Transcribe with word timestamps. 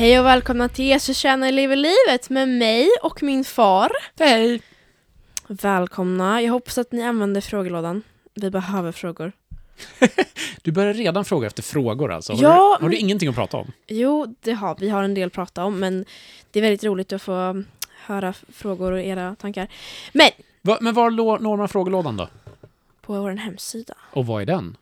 Hej 0.00 0.20
och 0.20 0.26
välkomna 0.26 0.68
till 0.68 0.84
Jesus 0.84 1.16
tjänar 1.18 1.52
lever 1.52 1.76
livet 1.76 2.30
med 2.30 2.48
mig 2.48 2.88
och 3.02 3.22
min 3.22 3.44
far. 3.44 3.92
Hej! 4.18 4.62
Välkomna. 5.46 6.42
Jag 6.42 6.52
hoppas 6.52 6.78
att 6.78 6.92
ni 6.92 7.02
använder 7.02 7.40
frågelådan. 7.40 8.02
Vi 8.34 8.50
behöver 8.50 8.92
frågor. 8.92 9.32
Du 10.62 10.72
börjar 10.72 10.94
redan 10.94 11.24
fråga 11.24 11.46
efter 11.46 11.62
frågor 11.62 12.12
alltså. 12.12 12.32
Har, 12.32 12.42
Ja, 12.42 12.76
du, 12.78 12.84
har 12.84 12.90
du 12.90 12.96
ingenting 12.96 13.28
att 13.28 13.34
prata 13.34 13.56
om? 13.56 13.72
Jo, 13.86 14.34
det 14.40 14.52
har 14.52 14.76
vi. 14.78 14.88
har 14.88 15.02
en 15.02 15.14
del 15.14 15.26
att 15.26 15.32
prata 15.32 15.64
om, 15.64 15.80
men 15.80 16.04
det 16.50 16.58
är 16.58 16.62
väldigt 16.62 16.84
roligt 16.84 17.12
att 17.12 17.22
få 17.22 17.64
höra 18.06 18.34
frågor 18.52 18.92
och 18.92 19.00
era 19.00 19.34
tankar. 19.34 19.68
Men 20.12 20.30
Va, 20.62 20.78
men 20.80 20.94
var 20.94 21.10
når 21.10 21.56
man 21.56 21.68
frågelådan 21.68 22.16
då? 22.16 22.28
på 23.00 23.20
vår 23.20 23.30
hemsida. 23.30 23.94
Och 24.12 24.26
vad 24.26 24.42
är 24.42 24.46
den? 24.46 24.76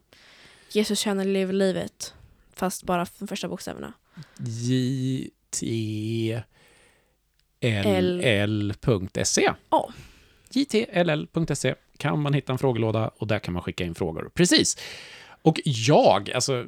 Jesus 0.71 0.99
tjänar 0.99 1.25
lever 1.25 1.53
livet. 1.53 2.15
Fast 2.55 2.83
bara 2.85 3.07
de 3.19 3.29
första 3.29 3.49
bokstäverna. 3.49 3.93
J 4.39 5.31
T 5.51 6.43
L 7.61 8.21
L.se 8.25 9.51
Ja. 9.71 9.91
jtll.se 10.51 11.75
kan 11.97 12.19
man 12.23 12.35
hitta 12.35 12.53
en 12.53 12.59
frågelåda 12.59 13.11
och 13.19 13.27
där 13.27 13.39
kan 13.39 13.55
man 13.55 13.63
skicka 13.63 13.85
in 13.85 13.95
frågor. 13.95 14.31
Precis. 14.35 14.77
Och 15.43 15.61
jag, 15.65 16.31
alltså, 16.31 16.67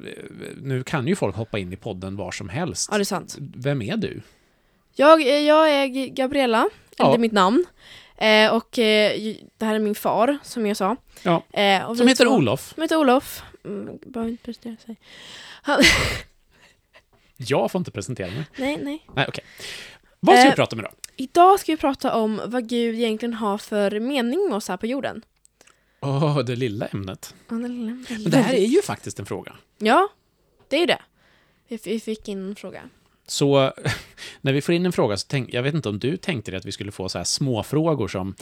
nu 0.61 0.83
kan 0.83 1.07
ju 1.07 1.15
folk 1.15 1.35
hoppa 1.35 1.59
in 1.59 1.73
i 1.73 1.75
podden 1.75 2.15
var 2.15 2.31
som 2.31 2.49
helst. 2.49 2.89
Ja, 2.91 2.97
det 2.97 3.01
är 3.01 3.05
sant. 3.05 3.37
Vem 3.39 3.81
är 3.81 3.97
du? 3.97 4.21
Jag, 4.95 5.21
jag 5.21 5.69
är 5.69 5.87
Gabriella, 6.07 6.57
eller 6.97 7.09
Ja. 7.09 7.13
är 7.13 7.17
mitt 7.17 7.31
namn. 7.31 7.65
Eh, 8.17 8.53
och 8.53 8.79
eh, 8.79 9.17
det 9.57 9.65
här 9.65 9.75
är 9.75 9.79
min 9.79 9.95
far, 9.95 10.37
som 10.43 10.65
jag 10.65 10.77
sa. 10.77 10.95
Ja. 11.23 11.43
Eh, 11.53 11.93
Som 11.93 12.07
heter 12.07 12.25
två- 12.25 12.31
Olof. 12.35 12.73
Som 12.73 12.81
heter 12.81 12.95
Olof. 12.97 13.43
Mm, 13.65 13.97
behöver 14.05 14.31
inte 14.31 14.43
presentera 14.43 14.75
sig. 14.77 14.95
Jag 17.47 17.71
får 17.71 17.79
inte 17.79 17.91
presentera 17.91 18.27
mig. 18.31 18.45
Nej, 18.57 18.79
nej. 18.83 19.05
Nej, 19.15 19.25
okej. 19.27 19.43
Vad 20.19 20.35
ska 20.35 20.45
Eh, 20.45 20.49
vi 20.51 20.55
prata 20.55 20.75
om 20.75 20.79
idag? 20.79 20.93
Idag 21.15 21.59
ska 21.59 21.71
vi 21.71 21.77
prata 21.77 22.15
om 22.15 22.41
vad 22.45 22.69
Gud 22.69 22.95
egentligen 22.95 23.33
har 23.33 23.57
för 23.57 23.99
mening 23.99 24.45
med 24.49 24.55
oss 24.57 24.67
här 24.67 24.77
på 24.77 24.87
jorden. 24.87 25.21
Åh, 25.99 26.39
det 26.39 26.55
lilla 26.55 26.85
ämnet. 26.87 27.35
Ja, 27.49 27.55
det 27.55 27.67
lilla- 27.67 28.05
Men 28.09 28.23
det 28.31 28.37
här 28.37 28.53
är 28.53 28.65
ju 28.65 28.81
faktiskt 28.81 29.19
en 29.19 29.25
fråga. 29.25 29.55
Ja, 29.77 30.09
det 30.67 30.75
är 30.75 30.79
ju 30.79 30.85
det. 30.85 31.01
Vi, 31.67 31.79
vi 31.83 31.99
fick 31.99 32.27
in 32.27 32.49
en 32.49 32.55
fråga. 32.55 32.81
Så 33.27 33.73
när 34.41 34.53
vi 34.53 34.61
får 34.61 34.75
in 34.75 34.85
en 34.85 34.91
fråga 34.91 35.17
så 35.17 35.25
tänk, 35.29 35.53
jag 35.53 35.63
vet 35.63 35.73
inte 35.73 35.89
om 35.89 35.99
du 35.99 36.17
tänkte 36.17 36.51
dig 36.51 36.57
att 36.57 36.65
vi 36.65 36.71
skulle 36.71 36.91
få 36.91 37.09
så 37.09 37.17
här 37.17 37.25
små 37.25 37.63
frågor 37.63 38.07
som 38.07 38.35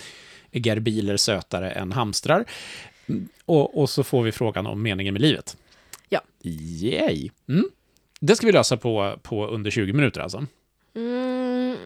är 0.52 0.68
gerbiler 0.68 1.18
sötare 1.18 1.72
än 1.72 1.92
hamstrar? 1.92 2.46
Mm, 3.08 3.30
Och, 3.46 3.82
och 3.82 3.90
så 3.90 4.04
får 4.04 4.24
vi 4.24 4.32
frågan 4.32 4.68
om 4.68 4.82
meningen 4.82 5.14
med 5.14 5.22
livet. 5.22 5.58
Ja. 6.10 6.22
Yay! 6.44 7.30
Mm. 7.50 7.70
Det 8.20 8.36
ska 8.36 8.46
vi 8.46 8.52
lösa 8.52 8.78
på, 8.78 9.20
på 9.22 9.48
under 9.48 9.72
20 9.72 9.94
minuter 9.94 10.22
alltså. 10.22 10.46
Mm, 10.96 11.78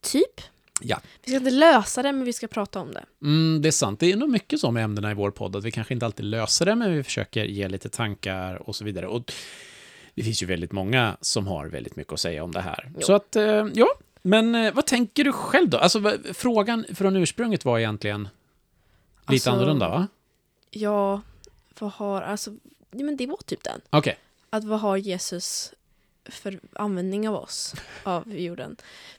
typ. 0.00 0.40
Ja. 0.80 1.00
Vi 1.24 1.30
ska 1.30 1.36
inte 1.38 1.50
lösa 1.50 2.02
det, 2.02 2.12
men 2.12 2.24
vi 2.24 2.32
ska 2.32 2.46
prata 2.46 2.80
om 2.80 2.92
det. 2.92 3.04
Mm, 3.22 3.62
det 3.62 3.68
är 3.68 3.72
sant, 3.72 4.00
det 4.00 4.12
är 4.12 4.16
nog 4.16 4.30
mycket 4.30 4.60
så 4.60 4.70
med 4.70 4.84
ämnena 4.84 5.10
i 5.10 5.14
vår 5.14 5.30
podd, 5.30 5.56
att 5.56 5.64
vi 5.64 5.70
kanske 5.70 5.94
inte 5.94 6.06
alltid 6.06 6.26
löser 6.26 6.64
det, 6.66 6.74
men 6.74 6.92
vi 6.94 7.02
försöker 7.02 7.44
ge 7.44 7.68
lite 7.68 7.88
tankar 7.88 8.68
och 8.68 8.76
så 8.76 8.84
vidare. 8.84 9.06
Och 9.06 9.32
det 10.14 10.22
finns 10.22 10.42
ju 10.42 10.46
väldigt 10.46 10.72
många 10.72 11.16
som 11.20 11.46
har 11.46 11.66
väldigt 11.66 11.96
mycket 11.96 12.12
att 12.12 12.20
säga 12.20 12.44
om 12.44 12.52
det 12.52 12.60
här. 12.60 12.90
Jo. 12.94 13.00
Så 13.00 13.12
att, 13.14 13.36
eh, 13.36 13.66
ja, 13.74 13.88
men 14.22 14.54
eh, 14.54 14.74
vad 14.74 14.86
tänker 14.86 15.24
du 15.24 15.32
själv 15.32 15.68
då? 15.68 15.78
Alltså, 15.78 16.12
frågan 16.34 16.84
från 16.94 17.16
ursprunget 17.16 17.64
var 17.64 17.78
egentligen 17.78 18.22
lite 18.22 18.32
Alltså- 19.26 19.50
annorlunda, 19.50 19.88
va? 19.88 20.06
Ja, 20.70 21.20
vad 21.78 21.90
har... 21.92 22.22
Alltså, 22.22 22.50
men 22.90 23.16
det 23.16 23.26
var 23.26 23.38
typ 23.46 23.62
den. 23.64 23.80
Okej. 23.90 24.18
Att 24.50 24.64
vad 24.64 24.80
har 24.80 24.96
Jesus 24.96 25.72
för 26.24 26.60
användning 26.72 27.28
av 27.28 27.34
oss, 27.34 27.74
av 28.02 28.36
jorden? 28.38 28.76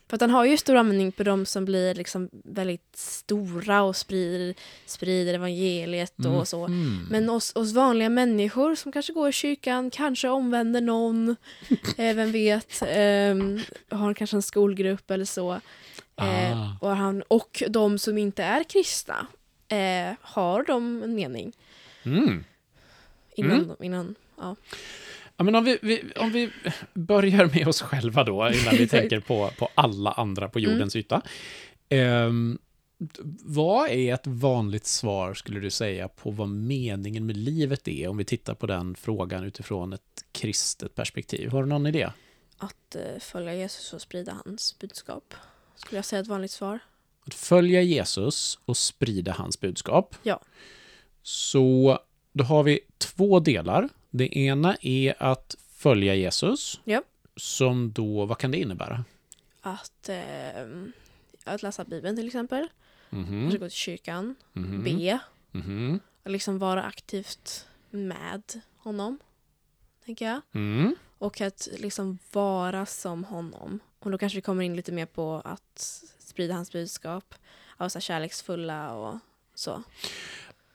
För 0.08 0.14
att 0.14 0.20
han 0.20 0.30
har 0.30 0.44
ju 0.44 0.56
stor 0.56 0.76
användning 0.76 1.12
på 1.12 1.22
de 1.22 1.46
som 1.46 1.64
blir 1.64 1.94
liksom 1.94 2.28
väldigt 2.32 2.96
stora 2.96 3.82
och 3.82 3.96
sprider, 3.96 4.54
sprider 4.86 5.34
evangeliet 5.34 6.24
och 6.26 6.48
så. 6.48 6.64
Mm. 6.66 7.06
Men 7.10 7.30
oss, 7.30 7.52
oss 7.56 7.72
vanliga 7.72 8.08
människor 8.08 8.74
som 8.74 8.92
kanske 8.92 9.12
går 9.12 9.28
i 9.28 9.32
kyrkan, 9.32 9.90
kanske 9.90 10.28
omvänder 10.28 10.80
någon, 10.80 11.28
eh, 11.98 12.16
vem 12.16 12.32
vet, 12.32 12.82
ehm, 12.86 13.60
har 13.90 14.14
kanske 14.14 14.36
en 14.36 14.42
skolgrupp 14.42 15.10
eller 15.10 15.24
så. 15.24 15.52
Eh, 15.52 15.60
Ah. 16.20 16.76
och, 16.80 16.96
han, 16.96 17.22
och 17.28 17.62
de 17.68 17.98
som 17.98 18.18
inte 18.18 18.42
är 18.44 18.64
kristna, 18.64 19.26
eh, 19.68 20.14
har 20.20 20.62
de 20.62 21.02
en 21.02 21.14
mening 21.14 21.52
Mm. 22.02 22.44
innan, 23.34 23.60
Mm. 23.64 23.76
innan 23.82 24.14
ja. 24.36 24.56
Ja, 25.38 25.44
men 25.44 25.54
om 25.54 25.64
vi, 25.64 25.78
vi, 25.82 26.02
om 26.16 26.30
vi 26.32 26.50
börjar 26.94 27.46
med 27.54 27.68
oss 27.68 27.80
själva 27.82 28.24
då, 28.24 28.50
innan 28.50 28.76
vi 28.76 28.88
tänker 28.88 29.20
på, 29.20 29.50
på 29.58 29.68
alla 29.74 30.12
andra 30.12 30.48
på 30.48 30.60
jordens 30.60 30.96
yta. 30.96 31.22
Ehm, 31.88 32.58
d- 32.98 33.20
vad 33.44 33.90
är 33.90 34.14
ett 34.14 34.26
vanligt 34.26 34.86
svar, 34.86 35.34
skulle 35.34 35.60
du 35.60 35.70
säga, 35.70 36.08
på 36.08 36.30
vad 36.30 36.48
meningen 36.48 37.26
med 37.26 37.36
livet 37.36 37.88
är, 37.88 38.08
om 38.08 38.16
vi 38.16 38.24
tittar 38.24 38.54
på 38.54 38.66
den 38.66 38.94
frågan 38.94 39.44
utifrån 39.44 39.92
ett 39.92 40.24
kristet 40.32 40.94
perspektiv? 40.94 41.50
Har 41.50 41.62
du 41.62 41.68
någon 41.68 41.86
idé? 41.86 42.10
Att 42.58 42.94
eh, 42.96 43.20
följa 43.20 43.54
Jesus 43.54 43.92
och 43.92 44.00
sprida 44.02 44.36
hans 44.44 44.78
budskap. 44.78 45.34
Skulle 45.76 45.98
jag 45.98 46.04
säga 46.04 46.20
ett 46.20 46.26
vanligt 46.28 46.50
svar. 46.50 46.78
Att 47.26 47.34
följa 47.34 47.82
Jesus 47.82 48.58
och 48.64 48.76
sprida 48.76 49.32
hans 49.32 49.60
budskap. 49.60 50.14
Ja. 50.22 50.40
Så 51.22 51.98
då 52.32 52.44
har 52.44 52.62
vi 52.62 52.80
två 52.98 53.40
delar. 53.40 53.88
Det 54.10 54.38
ena 54.38 54.76
är 54.80 55.22
att 55.22 55.56
följa 55.70 56.14
Jesus. 56.14 56.80
Ja. 56.84 57.02
Som 57.36 57.92
då, 57.92 58.26
vad 58.26 58.38
kan 58.38 58.50
det 58.50 58.58
innebära? 58.58 59.04
Att, 59.60 60.08
eh, 60.08 60.66
att 61.44 61.62
läsa 61.62 61.84
Bibeln 61.84 62.16
till 62.16 62.26
exempel. 62.26 62.68
Mhm, 63.10 63.40
Kanske 63.42 63.58
gå 63.58 63.64
till 63.68 63.76
kyrkan. 63.78 64.34
mhm, 64.52 64.84
Be. 64.84 65.18
mhm, 65.52 66.00
Och 66.22 66.30
liksom 66.30 66.58
vara 66.58 66.82
aktivt 66.82 67.66
med 67.90 68.42
honom. 68.76 69.18
Tänker 70.04 70.26
jag. 70.26 70.40
mm. 70.54 70.94
Och 71.18 71.40
att 71.40 71.68
liksom 71.78 72.18
vara 72.32 72.86
som 72.86 73.24
honom. 73.24 73.80
Och 73.98 74.10
då 74.10 74.18
kanske 74.18 74.36
vi 74.38 74.42
kommer 74.42 74.62
in 74.64 74.76
lite 74.76 74.92
mer 74.92 75.06
på 75.06 75.42
att 75.44 76.02
sprida 76.18 76.54
hans 76.54 76.72
budskap. 76.72 77.34
Av 77.76 77.88
så 77.88 78.00
kärleksfulla 78.00 78.94
och 78.94 79.18
så. 79.54 79.82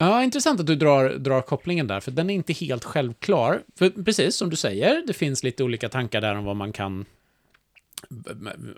Ja, 0.04 0.22
intressant 0.24 0.60
att 0.60 0.66
du 0.66 0.74
drar, 0.76 1.10
drar 1.10 1.42
kopplingen 1.42 1.86
där, 1.86 2.00
för 2.00 2.10
den 2.10 2.30
är 2.30 2.34
inte 2.34 2.52
helt 2.52 2.84
självklar. 2.84 3.62
För 3.78 3.90
precis 3.90 4.36
som 4.36 4.50
du 4.50 4.56
säger, 4.56 5.02
det 5.06 5.12
finns 5.12 5.42
lite 5.44 5.64
olika 5.64 5.88
tankar 5.88 6.20
där 6.20 6.34
om 6.36 6.44
vad 6.44 6.56
man 6.56 6.72
kan... 6.72 7.04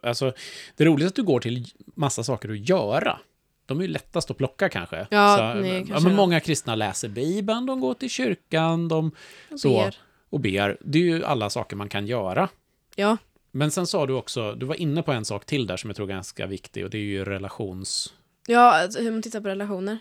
Alltså, 0.03 0.33
det 0.77 0.85
är 0.85 0.89
roligt 0.89 1.07
att 1.07 1.15
du 1.15 1.23
går 1.23 1.41
till 1.41 1.67
massa 1.95 2.25
saker 2.25 2.49
att 2.49 2.69
göra. 2.69 3.19
De 3.67 3.79
är 3.79 3.83
ju 3.83 3.89
lättast 3.89 4.31
att 4.31 4.37
plocka 4.37 4.69
kanske. 4.69 5.07
Ja, 5.11 5.37
så, 5.37 5.61
nej, 5.61 5.71
ja, 5.73 5.77
kanske 5.79 5.95
men 5.95 6.05
det. 6.13 6.17
många 6.17 6.41
kristna 6.41 6.75
läser 6.75 7.09
Bibeln, 7.09 7.67
de 7.67 7.81
går 7.81 7.95
till 7.95 8.11
kyrkan, 8.11 8.89
de 8.89 9.11
Och 9.51 9.61
Så. 9.61 9.69
ber. 9.69 9.97
och 10.31 10.41
ber. 10.41 10.77
Det 10.81 10.99
är 10.99 11.03
ju 11.03 11.25
alla 11.25 11.51
saker 11.51 11.77
man 11.77 11.89
kan 11.89 12.07
göra. 12.07 12.49
Ja, 12.97 13.17
Men 13.51 13.71
sen 13.71 13.87
sa 13.87 14.07
du 14.07 14.13
också, 14.13 14.53
du 14.55 14.67
var 14.67 14.75
inne 14.75 15.03
på 15.03 15.13
en 15.13 15.25
sak 15.25 15.45
till 15.47 15.67
där 15.67 15.77
som 15.77 15.91
jag 15.91 15.97
tror 15.97 16.11
är 16.11 16.15
ganska 16.15 16.47
viktig 16.47 16.85
och 16.85 16.91
det 16.91 16.99
är 16.99 17.03
ju 17.03 17.25
relations... 17.25 18.15
ja 18.47 18.83
alltså, 18.83 19.01
hur 19.01 19.11
man 19.11 19.23
tittar 19.23 19.41
på 19.41 19.49
relationer. 19.49 19.99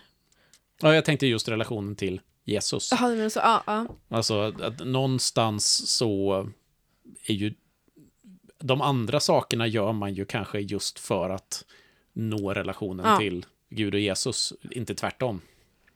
Ja, 0.82 0.94
jag 0.94 1.04
tänkte 1.04 1.26
just 1.26 1.48
relationen 1.48 1.96
till 1.96 2.20
Jesus. 2.44 2.88
Jaha, 2.92 3.08
men 3.14 3.30
så, 3.30 3.38
ja, 3.40 3.62
ja. 3.66 3.86
Alltså 4.08 4.40
att, 4.40 4.86
någonstans 4.86 5.88
så 5.96 6.48
är 7.26 7.34
ju 7.34 7.54
de 8.58 8.80
andra 8.80 9.20
sakerna 9.20 9.66
gör 9.66 9.92
man 9.92 10.14
ju 10.14 10.24
kanske 10.24 10.60
just 10.60 10.98
för 10.98 11.30
att 11.30 11.64
nå 12.12 12.54
relationen 12.54 13.06
Ja. 13.06 13.18
till 13.18 13.46
Gud 13.70 13.94
och 13.94 14.00
Jesus, 14.00 14.52
inte 14.70 14.94
tvärtom. 14.94 15.40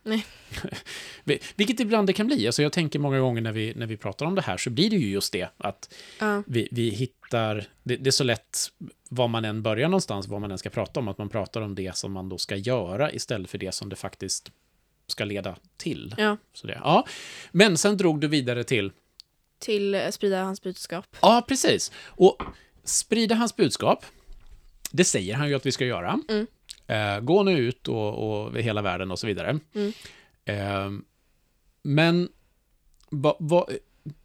Nej. 0.02 0.26
Vi- 1.25 1.38
Vilket 1.56 1.81
ibland 1.81 2.06
det 2.06 2.12
kan 2.12 2.26
bli. 2.26 2.46
Alltså 2.46 2.62
jag 2.62 2.72
tänker 2.72 2.99
många 2.99 3.20
gånger 3.20 3.40
när 3.43 3.52
vi, 3.52 3.75
när 3.76 3.87
vi 3.87 3.96
pratar 3.96 4.26
om 4.26 4.34
det 4.34 4.43
här 4.43 4.56
så 4.56 4.70
blir 4.70 4.90
det 4.90 4.96
ju 4.96 5.10
just 5.10 5.32
det 5.32 5.49
att 5.56 5.94
ja. 6.20 6.43
vi, 6.46 6.69
vi 6.70 6.90
hittar, 6.90 7.64
det, 7.82 7.96
det 7.96 8.10
är 8.10 8.12
så 8.12 8.25
lätt 8.25 8.58
var 9.08 9.28
man 9.28 9.44
än 9.44 9.62
börjar 9.62 9.88
någonstans, 9.88 10.28
vad 10.28 10.40
man 10.40 10.50
än 10.50 10.58
ska 10.58 10.70
prata 10.70 11.00
om, 11.00 11.08
att 11.08 11.19
man 11.19 11.28
pratar 11.28 11.60
om 11.60 11.75
det 11.75 11.96
som 11.96 12.12
man 12.12 12.28
då 12.28 12.38
ska 12.38 12.56
göra 12.56 13.12
istället 13.12 13.50
för 13.50 13.58
det 13.58 13.72
som 13.72 13.88
det 13.88 13.96
faktiskt 13.96 14.52
ska 15.10 15.24
leda 15.24 15.56
till. 15.76 16.14
ja. 16.18 16.36
Så 16.52 16.66
det, 16.66 16.80
ja. 16.84 17.06
Men 17.52 17.76
sen 17.78 17.96
drog 17.96 18.20
du 18.20 18.28
vidare 18.28 18.64
till 18.64 18.92
Till 19.58 19.94
eh, 19.94 20.10
sprida 20.10 20.42
hans 20.42 20.62
budskap. 20.62 21.16
Ja, 21.22 21.44
precis. 21.48 21.92
Och 22.04 22.42
sprida 22.84 23.34
hans 23.34 23.56
budskap, 23.56 24.04
det 24.90 25.04
säger 25.04 25.34
han 25.34 25.48
ju 25.48 25.54
att 25.54 25.66
vi 25.66 25.72
ska 25.72 25.84
göra. 25.84 26.20
Mm. 26.28 26.46
Eh, 26.86 27.20
gå 27.20 27.42
nu 27.42 27.58
ut 27.58 27.88
och, 27.88 28.44
och 28.44 28.58
hela 28.58 28.82
världen 28.82 29.10
och 29.10 29.18
så 29.18 29.26
vidare. 29.26 29.58
Mm. 29.74 29.92
Eh, 30.44 31.02
men 31.82 32.28
va, 33.10 33.36
va, 33.40 33.66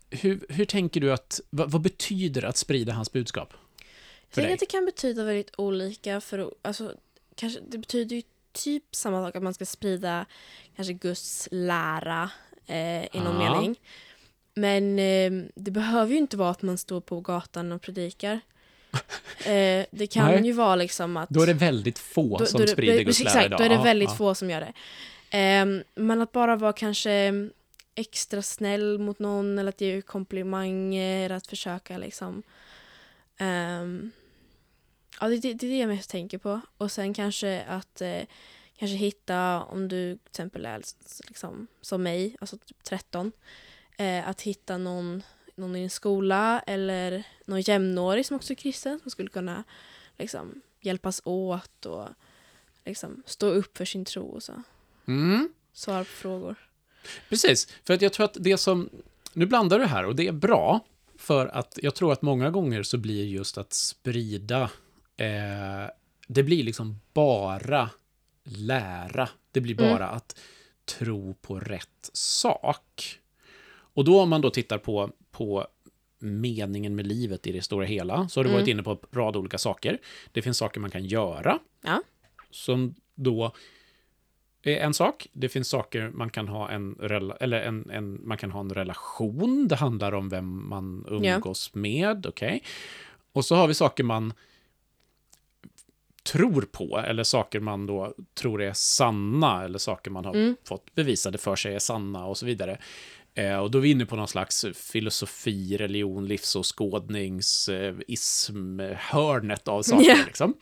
hur, 0.09 0.45
hur 0.49 0.65
tänker 0.65 1.01
du 1.01 1.13
att, 1.13 1.41
va, 1.49 1.65
vad 1.67 1.81
betyder 1.81 2.45
att 2.45 2.57
sprida 2.57 2.93
hans 2.93 3.11
budskap? 3.11 3.53
Jag 3.53 4.31
tänker 4.31 4.47
dig? 4.47 4.53
att 4.53 4.59
det 4.59 4.65
kan 4.65 4.85
betyda 4.85 5.23
väldigt 5.23 5.51
olika. 5.57 6.21
För, 6.21 6.53
alltså, 6.61 6.95
kanske, 7.35 7.59
det 7.69 7.77
betyder 7.77 8.15
ju 8.15 8.21
typ 8.63 8.95
samma 8.95 9.25
sak, 9.25 9.35
att 9.35 9.43
man 9.43 9.53
ska 9.53 9.65
sprida 9.65 10.25
kanske 10.75 10.93
Guds 10.93 11.47
lära 11.51 12.29
eh, 12.67 13.03
i 13.03 13.09
någon 13.13 13.41
Ja. 13.41 13.53
mening. 13.53 13.79
Men 14.53 14.99
eh, 14.99 15.49
det 15.55 15.71
behöver 15.71 16.11
ju 16.11 16.17
inte 16.17 16.37
vara 16.37 16.49
att 16.49 16.61
man 16.61 16.77
står 16.77 17.01
på 17.01 17.19
gatan 17.21 17.71
och 17.71 17.81
predikar. 17.81 18.39
Eh, 19.45 19.85
det 19.91 20.07
kan 20.07 20.25
Nej. 20.31 20.45
ju 20.45 20.51
vara 20.51 20.75
liksom 20.75 21.17
att... 21.17 21.29
Då 21.29 21.41
är 21.41 21.47
det 21.47 21.53
väldigt 21.53 21.99
få 21.99 22.37
då, 22.37 22.45
som 22.45 22.61
då, 22.61 22.67
sprider 22.67 22.97
då, 22.97 23.03
Guds 23.03 23.19
lära 23.19 23.29
Exakt, 23.29 23.45
idag. 23.45 23.59
då 23.59 23.63
är 23.63 23.69
det 23.69 23.83
väldigt 23.83 24.09
ja. 24.09 24.15
få 24.15 24.35
som 24.35 24.49
gör 24.49 24.61
det. 24.61 24.73
Ehm, 25.29 25.83
men 25.95 26.21
att 26.21 26.31
bara 26.31 26.55
vara 26.55 26.73
kanske 26.73 27.33
extra 27.95 28.41
snäll 28.41 28.99
mot 28.99 29.19
någon 29.19 29.59
eller 29.59 29.69
att 29.69 29.81
ge 29.81 30.01
komplimanger, 30.01 31.29
att 31.29 31.47
försöka 31.47 31.97
liksom... 31.97 32.43
ehm, 33.37 34.11
ja, 35.19 35.27
det, 35.27 35.37
det, 35.37 35.53
det 35.53 35.67
är 35.67 35.71
det 35.71 35.77
jag 35.77 35.87
mest 35.87 36.09
tänker 36.09 36.37
på. 36.37 36.61
Och 36.77 36.91
sen 36.91 37.13
kanske 37.13 37.63
att 37.63 38.01
eh, 38.01 38.21
kanske 38.77 38.97
hitta, 38.97 39.63
om 39.63 39.87
du 39.87 40.15
till 40.15 40.29
exempel 40.29 40.65
är 40.65 40.81
liksom, 41.27 41.67
som 41.81 42.03
mig, 42.03 42.35
alltså 42.39 42.57
typ 42.57 42.83
13, 42.83 43.31
eh, 43.97 44.29
att 44.29 44.41
hitta 44.41 44.77
någon, 44.77 45.23
någon 45.55 45.75
i 45.75 45.83
en 45.83 45.89
skola 45.89 46.63
eller 46.67 47.23
någon 47.45 47.61
jämnårig 47.61 48.25
som 48.25 48.35
också 48.35 48.53
är 48.53 48.55
kristen 48.55 48.99
som 48.99 49.11
skulle 49.11 49.29
kunna 49.29 49.63
liksom, 50.17 50.61
hjälpas 50.81 51.21
åt 51.25 51.85
och 51.85 52.07
liksom, 52.85 53.23
stå 53.25 53.47
upp 53.47 53.77
för 53.77 53.85
sin 53.85 54.05
tro 54.05 54.25
och 54.25 54.43
så. 54.43 54.63
Mm. 55.07 55.53
Svara 55.73 56.03
på 56.03 56.09
frågor. 56.09 56.55
Precis, 57.29 57.67
för 57.83 57.93
att 57.93 58.01
jag 58.01 58.13
tror 58.13 58.25
att 58.25 58.37
det 58.39 58.57
som... 58.57 58.89
Nu 59.33 59.45
blandar 59.45 59.79
du 59.79 59.85
här 59.85 60.05
och 60.05 60.15
det 60.15 60.27
är 60.27 60.31
bra, 60.31 60.85
för 61.17 61.47
att 61.47 61.79
jag 61.81 61.95
tror 61.95 62.13
att 62.13 62.21
många 62.21 62.49
gånger 62.49 62.83
så 62.83 62.97
blir 62.97 63.25
just 63.25 63.57
att 63.57 63.73
sprida... 63.73 64.69
Eh, 65.17 65.89
det 66.27 66.43
blir 66.43 66.63
liksom 66.63 66.99
bara 67.13 67.89
lära. 68.43 69.29
Det 69.51 69.61
blir 69.61 69.81
Mm. 69.81 69.91
bara 69.93 70.07
att 70.07 70.39
tro 70.85 71.33
på 71.33 71.59
rätt 71.59 72.09
sak. 72.13 73.19
Och 73.75 74.05
då 74.05 74.19
om 74.21 74.29
man 74.29 74.41
då 74.41 74.49
tittar 74.49 74.77
på, 74.77 75.11
på 75.31 75.67
meningen 76.19 76.95
med 76.95 77.07
livet 77.07 77.47
i 77.47 77.51
det 77.51 77.61
stora 77.61 77.85
hela, 77.85 78.29
så 78.29 78.39
har 78.39 78.43
du 78.43 78.49
Mm. 78.49 78.61
varit 78.61 78.67
inne 78.69 78.83
på 78.83 78.91
en 78.91 78.97
rad 79.11 79.35
olika 79.35 79.57
saker. 79.57 79.97
Det 80.31 80.41
finns 80.41 80.57
saker 80.57 80.79
man 80.79 80.91
kan 80.91 81.05
göra, 81.05 81.59
Ja. 81.83 82.01
som 82.51 82.95
då 83.15 83.51
är 84.63 84.77
en 84.77 84.93
sak. 84.93 85.27
Det 85.33 85.49
finns 85.49 85.69
saker 85.69 86.09
man 86.09 86.29
kan 86.29 86.47
ha 86.47 86.69
en, 86.69 86.97
eller 87.39 87.61
en, 87.61 87.89
en, 87.89 88.27
man 88.27 88.37
kan 88.37 88.51
ha 88.51 88.59
en 88.59 88.73
relation. 88.73 89.67
Det 89.67 89.75
handlar 89.75 90.13
om 90.13 90.29
vem 90.29 90.69
man 90.69 91.05
umgås 91.09 91.73
med. 91.73 92.25
okej. 92.25 92.63
Och 93.31 93.45
så 93.45 93.55
har 93.55 93.67
vi 93.67 93.73
saker 93.73 94.03
man 94.03 94.33
tror 96.25 96.61
på, 96.71 96.97
eller 96.99 97.23
saker 97.23 97.59
man 97.59 97.85
då 97.85 98.13
tror 98.39 98.61
är 98.61 98.73
sanna, 98.73 99.63
eller 99.63 99.79
saker 99.79 100.11
man 100.11 100.25
har 100.25 100.33
Mm. 100.35 100.55
fått 100.67 100.95
bevisade 100.95 101.37
för 101.37 101.55
sig 101.55 101.75
är 101.75 101.79
sanna 101.79 102.25
och 102.25 102.37
så 102.37 102.45
vidare. 102.45 102.77
Eh, 103.33 103.57
och 103.57 103.71
då 103.71 103.77
är 103.77 103.81
vi 103.81 103.91
inne 103.91 104.05
på 104.05 104.15
någon 104.15 104.27
slags 104.27 104.65
filosofi, 104.73 105.77
religion, 105.77 106.27
livsåskådnings, 106.27 107.69
eh, 107.69 107.95
av 109.67 109.81
saker. 109.81 110.05
Ja. 110.09 110.15
Liksom. 110.25 110.53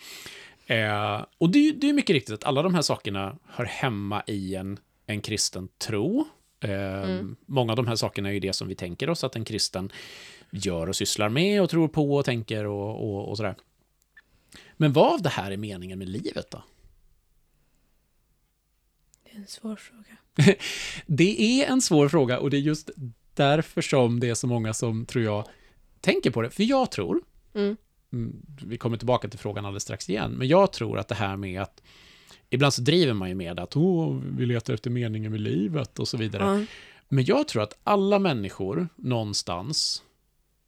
Eh, 0.68 1.26
och 1.38 1.50
det, 1.50 1.60
är 1.68 1.74
det 1.74 1.90
är 1.90 1.94
mycket 1.94 2.14
riktigt 2.14 2.34
att 2.34 2.44
alla 2.44 2.62
de 2.62 2.76
här 2.76 2.82
sakerna 2.82 3.38
hör 3.50 3.66
hemma 3.66 4.24
i 4.28 4.56
en, 4.56 4.80
en 5.06 5.22
kristen 5.22 5.68
tro. 5.78 6.26
Eh, 6.64 7.22
Många 7.46 7.72
av 7.72 7.76
de 7.76 7.88
här 7.88 7.96
sakerna 7.96 8.30
är 8.30 8.34
ju 8.34 8.40
det 8.40 8.54
som 8.54 8.68
vi 8.68 8.76
tänker 8.76 9.10
oss 9.10 9.24
att 9.24 9.36
en 9.36 9.46
kristen 9.46 9.92
gör 10.52 10.90
och 10.90 10.96
sysslar 10.96 11.30
med 11.30 11.62
och 11.62 11.70
tror 11.70 11.88
på 11.88 12.16
och 12.16 12.26
tänker 12.26 12.66
och, 12.66 13.04
och, 13.10 13.30
och 13.30 13.38
sådär. 13.38 13.56
Men 14.78 14.94
vad 14.94 15.14
av 15.14 15.22
det 15.22 15.30
här 15.30 15.52
är 15.52 15.58
meningen 15.58 16.00
med 16.00 16.10
livet 16.10 16.52
då? 16.52 16.64
Det 19.24 19.32
är 19.32 19.36
en 19.36 19.48
svår 19.48 19.76
fråga. 19.76 20.18
Det 21.06 21.62
är 21.62 21.68
en 21.72 21.82
svår 21.82 22.10
fråga 22.10 22.40
och 22.40 22.50
det 22.50 22.58
är 22.58 22.62
just 22.62 22.90
därför 23.34 23.82
som 23.82 24.20
det 24.20 24.30
är 24.30 24.36
så 24.36 24.48
många 24.48 24.74
som, 24.74 25.06
tror 25.06 25.24
jag, 25.24 25.48
tänker 26.02 26.32
på 26.32 26.42
det. 26.42 26.50
För 26.50 26.64
jag 26.64 26.92
tror, 26.92 27.22
Mm. 27.56 27.78
mm, 28.14 28.46
vi 28.66 28.78
kommer 28.78 28.98
tillbaka 28.98 29.28
till 29.28 29.40
frågan 29.40 29.66
alldeles 29.66 29.84
strax 29.84 30.10
igen, 30.10 30.32
men 30.32 30.48
jag 30.48 30.74
tror 30.74 31.00
att 31.00 31.08
det 31.08 31.16
här 31.16 31.38
med 31.38 31.62
att 31.62 31.84
Ibland 32.50 32.74
så 32.74 32.82
driver 32.82 33.14
man 33.14 33.30
ju 33.30 33.36
med 33.36 33.60
att 33.60 33.76
Åh, 33.76 34.20
vi 34.38 34.46
letar 34.46 34.74
efter 34.74 34.90
meningen 34.90 35.32
med 35.32 35.42
livet 35.42 36.00
och 36.00 36.08
så 36.08 36.18
vidare. 36.18 36.60
Ja. 36.60 36.66
Men 37.10 37.26
jag 37.26 37.48
tror 37.48 37.64
att 37.64 37.80
alla 37.84 38.20
människor 38.20 38.90
någonstans, 38.96 40.04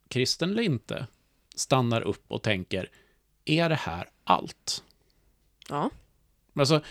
kristen 0.07 0.51
eller 0.51 0.63
inte, 0.63 1.07
stannar 1.55 2.01
upp 2.01 2.23
och 2.27 2.43
tänker, 2.43 2.89
är 3.45 3.69
det 3.69 3.75
här 3.75 4.09
allt? 4.23 4.83
ja. 5.69 5.89
Alltså, 6.55 6.81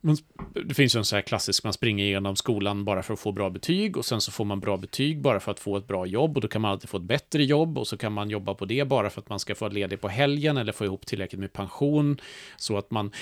man, 0.00 0.16
det 0.64 0.74
finns 0.74 0.94
ju 0.94 0.98
en 0.98 1.04
så 1.04 1.16
här 1.16 1.22
klassisk, 1.22 1.64
man 1.64 1.72
springer 1.72 2.04
igenom 2.04 2.36
skolan 2.36 2.84
bara 2.84 3.02
för 3.02 3.14
att 3.14 3.20
få 3.20 3.32
bra 3.32 3.50
betyg 3.50 3.96
och 3.96 4.04
sen 4.04 4.20
så 4.20 4.32
får 4.32 4.44
man 4.44 4.60
bra 4.60 4.76
betyg 4.76 5.20
bara 5.20 5.40
för 5.40 5.52
att 5.52 5.60
få 5.60 5.76
ett 5.76 5.86
bra 5.86 6.06
jobb 6.06 6.36
och 6.36 6.40
då 6.40 6.48
kan 6.48 6.62
man 6.62 6.70
alltid 6.70 6.90
få 6.90 6.96
ett 6.96 7.02
bättre 7.02 7.44
jobb 7.44 7.78
och 7.78 7.86
så 7.86 7.96
kan 7.96 8.12
man 8.12 8.30
jobba 8.30 8.54
på 8.54 8.64
det 8.64 8.84
bara 8.84 9.10
för 9.10 9.20
att 9.20 9.28
man 9.28 9.38
ska 9.38 9.54
få 9.54 9.68
ledig 9.68 10.00
på 10.00 10.08
helgen 10.08 10.56
eller 10.56 10.72
få 10.72 10.84
ihop 10.84 11.06
tillräckligt 11.06 11.40
med 11.40 11.52
pension 11.52 12.20
så 12.56 12.78
att 12.78 12.90
man... 12.90 13.12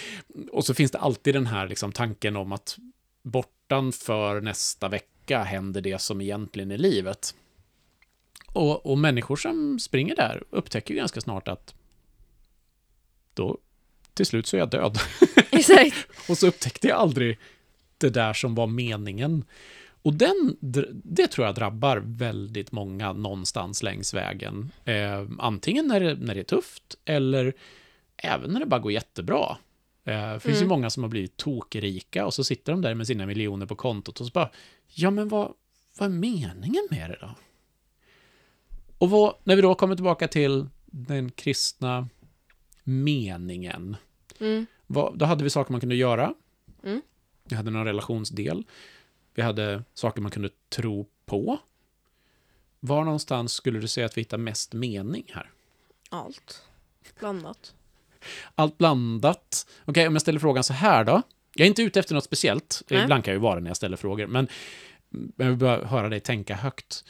Och 0.53 0.65
så 0.65 0.75
finns 0.75 0.91
det 0.91 0.99
alltid 0.99 1.35
den 1.35 1.47
här 1.47 1.69
liksom 1.69 1.93
tanken 1.93 2.37
om 2.37 2.53
att 2.53 2.79
bortanför 3.23 4.41
nästa 4.41 4.89
vecka 4.89 5.43
händer 5.43 5.81
det 5.81 6.01
som 6.01 6.21
egentligen 6.21 6.71
är 6.71 6.79
livet. 6.79 7.35
Och, 8.53 8.87
och 8.87 8.99
människor 8.99 9.37
som 9.37 9.79
springer 9.79 10.17
där 10.17 10.43
upptäcker 10.51 10.95
ju 10.95 11.01
ganska 11.01 11.21
snart 11.21 11.49
att 11.49 11.75
då 13.35 13.59
till 14.15 14.27
slut 14.27 14.47
så 14.47 14.57
är 14.57 14.59
jag 14.59 14.71
död. 14.71 14.99
Exakt. 15.51 15.97
Och 16.29 16.39
så 16.39 16.47
upptäckte 16.47 16.89
jag 16.89 16.99
aldrig 16.99 17.39
det 17.99 18.11
där 18.11 18.33
som 18.33 18.55
var 18.55 18.67
meningen. 18.67 19.45
Och 20.03 20.15
den, 20.15 20.57
det 21.05 21.27
tror 21.27 21.47
jag 21.47 21.55
drabbar 21.55 21.97
väldigt 22.07 22.73
många 22.73 23.13
någonstans 23.13 23.83
längs 23.83 24.15
vägen. 24.15 24.73
Eh, 24.85 25.27
antingen 25.39 25.87
när 25.87 26.01
det, 26.01 26.15
när 26.15 26.35
det 26.35 26.41
är 26.41 26.45
tufft, 26.45 26.97
eller 27.05 27.53
även 28.17 28.51
när 28.51 28.61
det 28.61 28.67
bara 28.67 28.81
går 28.81 28.93
jättebra. 28.93 29.57
Eh, 30.05 30.33
det 30.33 30.41
finns 30.41 30.57
ju 30.57 30.65
Mm. 30.65 30.69
många 30.69 30.91
som 30.91 31.03
har 31.03 31.11
blivit 31.11 31.37
tokrika 31.37 32.27
och 32.27 32.35
så 32.35 32.45
sitter 32.45 32.73
de 32.73 32.83
där 32.83 32.95
med 32.95 33.07
sina 33.07 33.27
miljoner 33.27 33.67
på 33.67 33.75
kontot 33.77 34.21
och 34.21 34.27
så 34.27 34.33
bara, 34.33 34.51
ja 34.95 35.11
men 35.11 35.29
vad, 35.29 35.53
vad 35.99 36.09
är 36.09 36.15
meningen 36.15 36.89
med 36.91 37.11
det 37.11 37.19
då? 37.21 37.31
Och 38.99 39.11
vad, 39.11 39.35
när 39.45 39.57
vi 39.57 39.63
då 39.63 39.75
kommer 39.75 39.95
tillbaka 39.95 40.29
till 40.29 40.69
den 40.87 41.31
kristna 41.31 42.09
meningen, 42.85 43.97
Mm. 44.39 44.67
vad, 44.87 45.19
då 45.19 45.25
hade 45.25 45.45
vi 45.45 45.51
saker 45.51 45.73
man 45.73 45.81
kunde 45.81 45.95
göra. 45.95 46.35
Mm. 46.85 47.03
Vi 47.45 47.57
hade 47.57 47.71
någon 47.71 47.85
relationsdel. 47.85 48.65
Vi 49.35 49.43
hade 49.43 49.85
saker 49.95 50.21
man 50.23 50.31
kunde 50.31 50.51
tro 50.69 51.07
på. 51.27 51.59
Var 52.81 53.05
någonstans 53.05 53.53
skulle 53.53 53.81
du 53.81 53.89
säga 53.89 54.07
att 54.07 54.17
vi 54.17 54.21
hittar 54.21 54.39
mest 54.39 54.73
mening 54.73 55.25
här? 55.35 55.51
Allt. 56.09 56.63
Blandat. 57.19 57.75
Allt 58.55 58.79
blandat. 58.79 59.67
Okej, 59.85 60.07
om 60.07 60.15
jag 60.15 60.23
ställer 60.23 60.41
frågan 60.41 60.65
så 60.65 60.73
här 60.73 61.05
då. 61.05 61.23
Jag 61.55 61.65
är 61.65 61.69
inte 61.69 61.83
ute 61.83 62.01
efter 62.01 62.15
något 62.15 62.25
speciellt. 62.25 62.83
Nej. 62.89 63.03
Ibland 63.03 63.25
kan 63.25 63.33
jag 63.33 63.37
ju 63.39 63.43
vara 63.43 63.61
när 63.61 63.71
jag 63.71 63.77
ställer 63.77 63.97
frågor. 63.97 64.27
Men 64.27 64.49
jag 65.37 65.47
vill 65.47 65.57
bara 65.57 65.85
höra 65.85 66.09
dig 66.09 66.21
tänka 66.21 66.55
högt. 66.55 67.05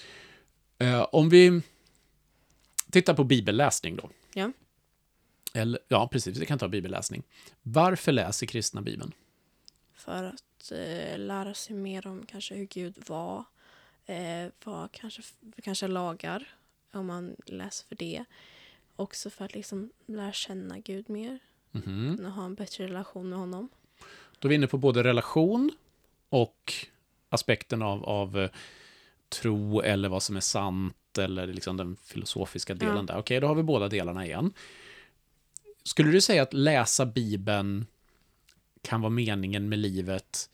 Eh, 0.79 1.01
om 1.13 1.29
vi 1.29 1.63
tittar 2.91 3.15
på 3.15 3.25
bibelläsning 3.25 3.97
då. 3.97 4.11
Ja. 4.35 4.53
Eller, 5.53 5.81
ja, 5.89 6.09
precis. 6.09 6.39
Vi 6.39 6.47
kan 6.47 6.59
ta 6.59 6.69
bibelläsning. 6.69 7.23
Varför 7.63 8.13
läser 8.13 8.47
kristna 8.47 8.83
Bibeln? 8.83 9.13
För 9.95 10.25
att 10.25 10.73
eh, 10.73 11.19
lära 11.19 11.55
sig 11.55 11.77
mer 11.77 12.07
om 12.07 12.27
kanske 12.27 12.55
hur 12.55 12.65
Gud 12.65 12.97
var. 13.07 13.45
Eh, 14.07 14.49
vad 14.65 14.93
kanske, 14.93 15.23
kanske 15.63 15.87
lagar. 15.89 16.55
Om 16.93 17.07
man 17.07 17.37
läser 17.47 17.87
för 17.89 17.97
det. 17.97 18.25
Också 18.97 19.31
för 19.31 19.45
att 19.45 19.55
liksom 19.55 19.91
lära 20.07 20.33
känna 20.33 20.79
Gud 20.79 21.11
mer. 21.11 21.39
Mhm. 21.71 22.21
Och 22.25 22.33
ha 22.33 22.45
en 22.45 22.55
bättre 22.55 22.85
relation 22.85 23.29
med 23.29 23.39
honom. 23.39 23.69
Då 24.39 24.47
är 24.47 24.49
vi 24.49 24.55
inne 24.55 24.67
på 24.67 24.79
både 24.79 25.05
relation 25.05 25.71
och 26.29 26.75
aspekten 27.29 27.83
av, 27.83 28.05
av 28.05 28.39
eh, 28.39 28.51
tro 29.29 29.81
eller 29.81 30.09
vad 30.09 30.23
som 30.23 30.37
är 30.37 30.41
sant 30.41 31.19
eller 31.19 31.47
liksom 31.47 31.77
den 31.77 31.97
filosofiska 31.97 32.75
delen 32.75 32.97
Ja. 32.97 33.03
där. 33.03 33.19
Okej, 33.19 33.41
då 33.41 33.47
har 33.47 33.55
vi 33.55 33.63
båda 33.63 33.89
delarna 33.89 34.27
igen. 34.27 34.53
Skulle 35.83 36.11
du 36.11 36.21
säga 36.21 36.43
att 36.43 36.53
läsa 36.53 37.07
Bibeln 37.07 37.87
kan 38.83 39.01
vara 39.01 39.11
meningen 39.11 39.69
med 39.69 39.79
livet 39.79 40.51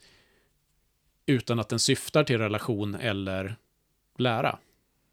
utan 1.26 1.60
att 1.60 1.68
den 1.68 1.78
syftar 1.78 2.24
till 2.24 2.38
relation 2.38 2.94
eller 2.94 3.56
lära 4.18 4.58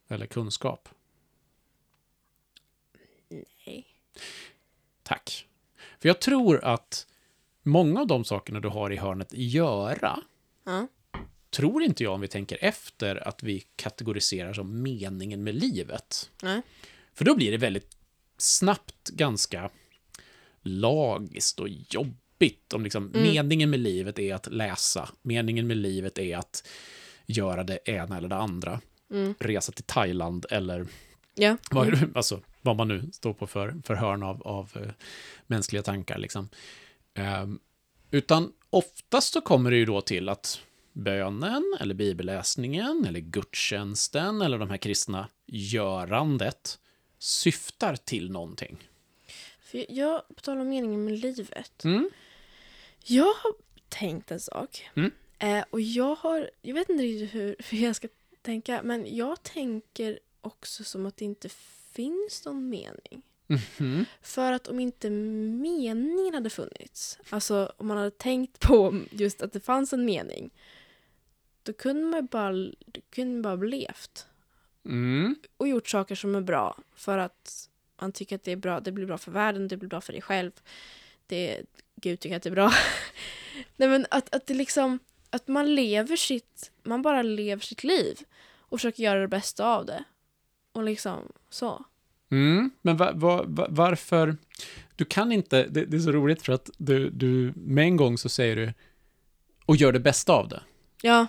eller 0.08 0.26
kunskap? 0.26 0.90
Nej. 3.30 3.86
Tack. 5.04 5.48
För 6.00 6.10
jag 6.10 6.22
tror 6.22 6.64
att 6.64 7.08
många 7.64 8.02
av 8.02 8.08
de 8.08 8.24
sakerna 8.24 8.60
du 8.60 8.68
har 8.68 8.94
i 8.94 8.98
hörnet 8.98 9.28
göra 9.32 10.20
Ja. 10.64 10.88
tror 11.50 11.84
inte 11.84 12.04
jag 12.04 12.14
om 12.14 12.22
vi 12.22 12.28
tänker 12.28 12.58
efter 12.62 13.28
att 13.28 13.44
vi 13.44 13.66
kategoriserar 13.76 14.54
som 14.54 14.82
meningen 14.82 15.44
med 15.44 15.56
livet. 15.56 16.32
Nej. 16.42 16.62
För 17.14 17.26
då 17.26 17.36
blir 17.36 17.52
det 17.52 17.58
väldigt 17.58 17.98
snabbt 18.38 19.10
ganska 19.10 19.70
lagiskt 20.64 21.60
och 21.60 21.70
jobbigt. 21.70 22.74
Om 22.74 22.84
liksom 22.84 23.12
Mm. 23.16 23.34
meningen 23.34 23.70
med 23.70 23.80
livet 23.80 24.20
är 24.20 24.36
att 24.36 24.48
läsa, 24.48 25.10
meningen 25.22 25.68
med 25.68 25.78
livet 25.78 26.18
är 26.20 26.38
att 26.38 26.68
göra 27.26 27.64
det 27.64 27.80
ena 27.90 28.18
eller 28.18 28.30
det 28.30 28.36
andra. 28.36 28.82
Mm. 29.12 29.34
Resa 29.40 29.72
till 29.72 29.84
Thailand 29.84 30.46
eller 30.50 30.88
Ja. 31.36 31.58
vad, 31.72 31.88
Mm. 31.88 32.12
alltså, 32.16 32.42
vad 32.62 32.76
man 32.76 32.88
nu 32.88 33.10
står 33.14 33.34
på 33.34 33.48
för, 33.48 33.76
för 33.86 33.96
hörn 33.96 34.24
av, 34.24 34.44
av 34.48 34.72
eh, 34.76 34.92
mänskliga 35.48 35.84
tankar. 35.84 36.18
Liksom. 36.18 36.50
Ehm, 37.14 37.60
utan 38.12 38.52
oftast 38.70 39.34
så 39.34 39.42
kommer 39.42 39.72
det 39.72 39.78
ju 39.78 39.86
då 39.86 40.02
till 40.02 40.30
att 40.30 40.60
bönen, 40.94 41.78
eller 41.80 41.94
bibelläsningen, 41.96 43.06
eller 43.08 43.20
gudstjänsten, 43.20 44.42
eller 44.42 44.58
de 44.58 44.70
här 44.70 44.78
kristna 44.78 45.28
görandet 45.48 46.80
syftar 47.20 47.96
till 47.96 48.32
någonting. 48.32 48.78
För 49.74 49.86
jag, 49.90 50.28
på 50.28 50.42
tal 50.42 50.60
om 50.60 50.70
meningen 50.70 51.06
med 51.06 51.20
livet. 51.20 51.84
Mm. 51.84 52.10
Jag 53.04 53.34
har 53.34 53.54
tänkt 53.90 54.32
en 54.32 54.40
sak. 54.40 54.90
Mm. 54.96 55.12
Eh, 55.40 55.66
och 55.70 55.82
jag 55.82 56.16
har, 56.16 56.50
jag 56.62 56.74
vet 56.74 56.90
inte 56.90 57.04
riktigt 57.04 57.34
hur, 57.36 57.56
hur 57.70 57.78
jag 57.78 57.96
ska 57.96 58.08
tänka, 58.42 58.82
men 58.84 59.16
jag 59.16 59.44
tänker 59.44 60.20
också 60.42 60.84
som 60.84 61.06
att 61.06 61.18
det 61.18 61.26
inte 61.26 61.50
finns 61.94 62.46
någon 62.46 62.70
mening. 62.70 63.22
Mhm. 63.48 64.06
För 64.22 64.52
att 64.52 64.68
om 64.68 64.80
inte 64.80 65.10
meningen 65.10 66.34
hade 66.34 66.50
funnits, 66.50 67.20
alltså 67.30 67.74
om 67.78 67.88
man 67.88 67.98
hade 67.98 68.12
tänkt 68.12 68.60
på 68.60 69.02
just 69.12 69.42
att 69.42 69.54
det 69.54 69.60
fanns 69.60 69.94
en 69.94 70.06
mening, 70.06 70.50
då 71.64 71.74
kunde 71.74 72.04
man 72.06 72.20
ju 72.22 72.28
bara, 72.28 72.52
då 72.86 73.02
kunde 73.10 73.34
man 73.34 73.42
bara 73.42 73.68
levt 73.68 74.28
Mm. 74.86 75.36
och 75.58 75.68
gjort 75.68 75.88
saker 75.88 76.16
som 76.16 76.36
är 76.36 76.42
bra 76.42 76.78
för 76.96 77.18
att 77.18 77.70
man 78.04 78.12
tycker 78.12 78.36
att 78.36 78.44
det 78.44 78.52
är 78.52 78.56
bra, 78.56 78.80
det 78.80 78.92
blir 78.92 79.06
bra 79.06 79.18
för 79.18 79.32
världen, 79.32 79.68
det 79.68 79.78
blir 79.78 79.90
bra 79.90 80.02
för 80.02 80.14
dig 80.14 80.22
själv. 80.22 80.52
Det, 81.28 81.62
Gud 81.96 82.20
tycker 82.20 82.36
att 82.36 82.44
det 82.44 82.50
är 82.50 82.56
bra. 82.56 82.74
Nej 83.78 83.90
men 83.90 84.06
att, 84.12 84.36
att 84.36 84.48
det 84.48 84.54
liksom, 84.54 85.00
att 85.30 85.48
man 85.48 85.76
lever 85.76 86.16
sitt, 86.16 86.72
man 86.84 87.02
bara 87.02 87.22
lever 87.22 87.62
sitt 87.64 87.84
liv 87.84 88.20
och 88.70 88.80
försöker 88.80 89.04
göra 89.04 89.20
det 89.22 89.28
bästa 89.28 89.66
av 89.66 89.86
det. 89.86 90.04
Och 90.72 90.84
liksom 90.84 91.32
så. 91.50 91.86
Mm. 92.32 92.72
Men 92.82 92.98
va, 92.98 93.12
va, 93.16 93.44
va, 93.48 93.68
varför? 93.70 94.38
Du 94.96 95.06
kan 95.06 95.32
inte, 95.32 95.68
det, 95.68 95.86
det 95.86 95.98
är 95.98 96.02
så 96.02 96.12
roligt 96.12 96.42
för 96.42 96.54
att 96.54 96.70
du, 96.78 97.10
du 97.10 97.54
med 97.56 97.84
en 97.84 97.98
gång 97.98 98.18
så 98.18 98.30
säger 98.30 98.56
du 98.56 98.74
och 99.66 99.76
gör 99.76 99.92
det 99.92 100.00
bästa 100.00 100.34
av 100.34 100.48
det. 100.48 100.62
Ja, 101.02 101.28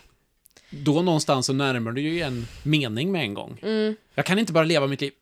Då 0.71 1.03
någonstans 1.03 1.47
så 1.47 1.53
närmar 1.53 1.93
du 1.93 2.01
ju 2.01 2.21
en 2.21 2.47
mening 2.63 3.13
med 3.13 3.23
en 3.23 3.35
gång. 3.35 3.59
mm. 3.63 3.97
Jag 4.15 4.27
kan 4.27 4.39
inte 4.39 4.53
bara 4.53 4.65
leva 4.65 4.87
mitt 4.87 5.01
liv. 5.01 5.13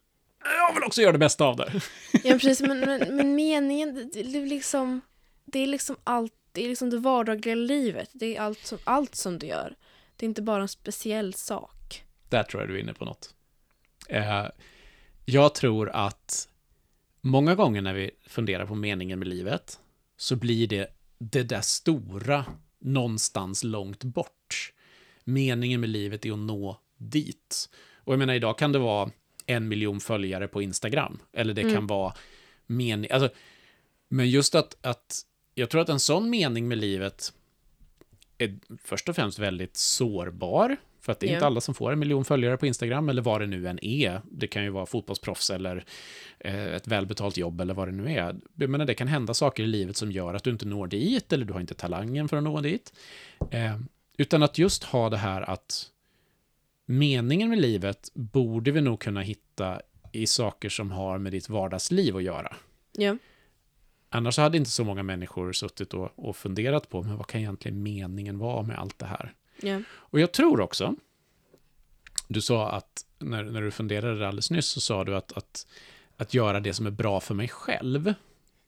Jag 0.45 0.75
vill 0.75 0.85
också 0.85 1.03
göra 1.03 1.13
det 1.13 1.19
bästa 1.19 1.45
av 1.45 1.57
det. 1.57 1.73
ja 2.25 2.33
precis, 2.33 2.61
men, 2.61 2.81
men, 2.81 3.17
men 3.17 3.35
meningen, 3.35 3.95
det, 3.95 4.23
det 4.23 4.39
är 4.39 4.47
liksom, 4.47 5.01
det 5.45 5.59
är 5.59 5.67
liksom 5.67 5.97
allt, 6.05 6.33
det 6.53 6.65
är 6.65 6.69
liksom 6.69 6.91
det 6.91 6.99
vardagliga 6.99 7.55
livet. 7.55 8.11
Det 8.13 8.37
är 8.37 8.41
allt 8.41 8.67
som, 8.67 8.79
allt 8.85 9.15
som 9.15 9.39
du 9.39 9.47
gör. 9.47 9.77
Det 10.17 10.27
är 10.27 10.29
inte 10.29 10.43
bara 10.43 10.63
en 10.63 10.69
speciell 10.69 11.35
sak. 11.35 12.05
Där 12.29 12.43
tror 12.43 12.63
jag 12.63 12.71
du 12.71 12.77
är 12.77 12.81
inne 12.81 12.95
på 12.95 13.05
något. 13.05 13.35
Eh, 14.09 14.47
jag 15.25 15.55
tror 15.55 15.91
att 15.91 16.49
många 17.21 17.55
gånger 17.55 17.83
när 17.83 17.95
vi 17.95 18.11
funderar 18.27 18.67
på 18.67 18.75
meningen 18.75 19.19
med 19.19 19.29
livet 19.29 19.81
så 20.17 20.37
blir 20.37 20.67
det 20.67 20.89
det 21.19 21.43
där 21.43 21.61
stora 21.61 22.45
någonstans 22.79 23.65
långt 23.65 24.05
bort. 24.05 24.73
Meningen 25.25 25.81
med 25.81 25.91
livet 25.91 26.27
är 26.27 26.33
att 26.33 26.39
nå 26.39 26.81
dit. 26.97 27.69
Och 28.05 28.13
jag 28.13 28.19
menar, 28.19 28.35
idag 28.35 28.59
kan 28.59 28.73
det 28.73 28.79
vara 28.79 29.11
en 29.47 29.69
miljon 29.69 30.01
följare 30.01 30.49
på 30.49 30.63
Instagram. 30.63 31.19
Eller 31.33 31.55
det 31.55 31.73
kan 31.75 31.87
vara 31.87 32.15
mening... 32.67 33.11
Alltså, 33.11 33.31
men 34.09 34.31
just 34.31 34.55
att, 34.55 34.77
att 34.87 35.21
jag 35.55 35.71
tror 35.71 35.81
att 35.81 35.89
en 35.89 36.01
sån 36.01 36.31
mening 36.31 36.69
med 36.69 36.79
livet 36.79 37.33
är 38.39 38.59
först 38.85 39.09
och 39.09 39.17
främst 39.17 39.39
väldigt 39.39 39.77
sårbar. 39.77 40.77
För 41.01 41.13
att 41.13 41.21
det 41.21 41.27
är 41.27 41.29
Ja. 41.29 41.35
inte 41.35 41.47
alla 41.47 41.61
som 41.61 41.75
får 41.75 41.93
en 41.93 41.99
miljon 41.99 42.25
följare 42.25 42.57
på 42.57 42.67
Instagram, 42.67 43.09
eller 43.09 43.23
vad 43.23 43.41
det 43.41 43.47
nu 43.47 43.69
än 43.69 43.85
är. 43.85 44.21
Det 44.31 44.47
kan 44.47 44.65
ju 44.65 44.71
vara 44.71 44.87
fotbollsproffs 44.87 45.51
eller 45.51 45.85
eh, 46.39 46.67
ett 46.75 46.89
välbetalt 46.89 47.37
jobb 47.37 47.61
eller 47.61 47.75
vad 47.75 47.89
det 47.89 47.93
nu 47.93 48.13
är. 48.13 48.37
Jag 48.55 48.71
menar, 48.71 48.85
det 48.85 48.95
kan 48.95 49.09
hända 49.09 49.35
saker 49.35 49.63
i 49.63 49.67
livet 49.67 49.97
som 49.97 50.13
gör 50.13 50.35
att 50.35 50.45
du 50.45 50.51
inte 50.51 50.67
når 50.67 50.87
dit, 50.87 51.33
eller 51.33 51.45
du 51.45 51.53
har 51.53 51.61
inte 51.61 51.75
talangen 51.75 52.29
för 52.29 52.37
att 52.37 52.43
nå 52.43 52.61
dit. 52.61 52.93
Eh, 53.51 53.79
utan 54.19 54.43
att 54.43 54.59
just 54.59 54.85
ha 54.85 55.11
det 55.11 55.17
här 55.17 55.43
att 55.43 55.87
meningen 56.99 57.49
med 57.49 57.61
livet 57.61 58.11
borde 58.15 58.71
vi 58.71 58.81
nog 58.81 59.01
kunna 59.01 59.21
hitta 59.21 59.81
i 60.13 60.27
saker 60.27 60.69
som 60.69 60.91
har 60.91 61.19
med 61.19 61.33
ditt 61.33 61.49
vardagsliv 61.49 62.17
att 62.17 62.23
göra. 62.23 62.57
Ja. 62.93 63.17
Annars 64.09 64.39
hade 64.39 64.57
inte 64.59 64.71
så 64.71 64.85
många 64.85 65.03
människor 65.03 65.53
suttit 65.53 65.95
och, 65.95 66.11
och 66.17 66.37
funderat 66.37 66.89
på, 66.89 67.03
men 67.03 67.17
vad 67.17 67.27
kan 67.27 67.41
egentligen 67.41 67.83
meningen 67.83 68.39
vara 68.39 68.63
med 68.63 68.79
allt 68.79 68.99
det 68.99 69.07
här? 69.07 69.35
Ja. 69.63 69.81
Och 69.93 70.21
jag 70.21 70.33
tror 70.33 70.61
också, 70.61 70.95
du 72.29 72.41
sa 72.41 72.71
att 72.71 73.07
när, 73.19 73.45
när 73.45 73.63
du 73.63 73.71
funderade 73.71 74.29
alldeles 74.29 74.51
nyss 74.51 74.67
så 74.67 74.81
sa 74.81 75.05
du 75.05 75.17
att, 75.17 75.33
att, 75.33 75.67
att 76.17 76.35
göra 76.35 76.61
det 76.61 76.75
som 76.75 76.87
är 76.87 76.91
bra 76.91 77.21
för 77.21 77.35
mig 77.35 77.49
själv. 77.49 78.15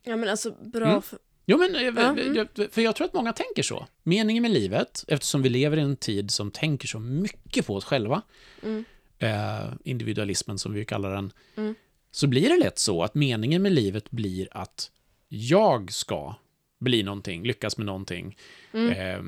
Ja 0.03 0.17
men 0.17 0.29
alltså 0.29 0.55
bra 0.61 0.89
Mm. 0.89 1.03
för... 1.03 1.19
Jo, 1.47 1.59
men 1.59 1.75
eh, 1.75 2.07
mm. 2.09 2.49
för 2.71 2.81
jag 2.83 2.97
tror 2.97 3.05
att 3.07 3.15
många 3.15 3.33
tänker 3.33 3.63
så. 3.63 3.87
Meningen 4.03 4.43
med 4.43 4.51
livet, 4.51 5.05
eftersom 5.09 5.43
vi 5.43 5.49
lever 5.49 5.77
i 5.77 5.81
en 5.81 5.97
tid 5.97 6.31
som 6.31 6.51
tänker 6.51 6.89
så 6.89 6.99
mycket 6.99 7.67
på 7.67 7.75
oss 7.75 7.85
själva, 7.85 8.23
Mm. 8.63 8.85
eh, 9.19 9.73
individualismen 9.85 10.59
som 10.59 10.73
vi 10.73 10.85
kallar 10.85 11.15
den, 11.15 11.33
Mm. 11.57 11.75
så 12.11 12.27
blir 12.27 12.49
det 12.49 12.59
lätt 12.59 12.79
så 12.79 13.03
att 13.03 13.15
meningen 13.15 13.63
med 13.63 13.73
livet 13.73 14.11
blir 14.11 14.49
att 14.51 14.91
jag 15.29 15.93
ska 15.93 16.35
bli 16.81 17.03
någonting, 17.03 17.43
lyckas 17.45 17.77
med 17.77 17.87
någonting, 17.87 18.37
eh, 18.73 19.23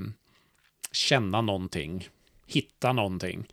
känna 0.92 1.40
någonting, 1.40 2.08
hitta 2.46 2.92
någonting. 2.92 3.46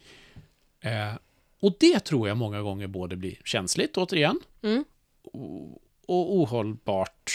Eh, 0.82 1.14
och 1.60 1.76
det 1.80 2.00
tror 2.00 2.28
jag 2.28 2.38
många 2.38 2.62
gånger 2.62 2.88
både 2.88 3.16
blir 3.16 3.38
känsligt, 3.46 3.98
återigen, 3.98 4.40
Mm. 4.62 4.86
och, 5.24 5.72
och 6.06 6.36
ohållbart. 6.36 7.32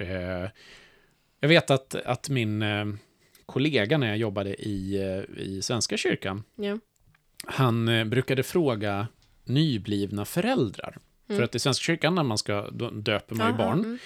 Eh, 0.00 0.48
jag 1.40 1.48
vet 1.48 1.70
att, 1.70 1.94
att 1.94 2.28
min 2.28 2.62
eh, 2.62 2.86
kollega 3.46 3.98
när 3.98 4.08
jag 4.08 4.16
jobbade 4.16 4.54
i, 4.54 4.96
eh, 4.96 5.42
i 5.42 5.62
Svenska 5.62 5.96
kyrkan, 5.96 6.44
Ja. 6.56 6.78
han 7.44 8.10
brukade 8.10 8.42
fråga 8.42 9.06
nyblivna 9.44 10.24
föräldrar. 10.24 10.98
Mm. 11.28 11.38
För 11.38 11.44
att 11.44 11.54
i 11.54 11.58
Svenska 11.58 11.82
kyrkan, 11.82 12.14
när 12.14 12.22
man 12.22 12.38
ska, 12.38 12.70
då 12.70 12.90
döper 12.90 13.34
man 13.34 13.50
ju 13.50 13.56
barn, 13.56 13.98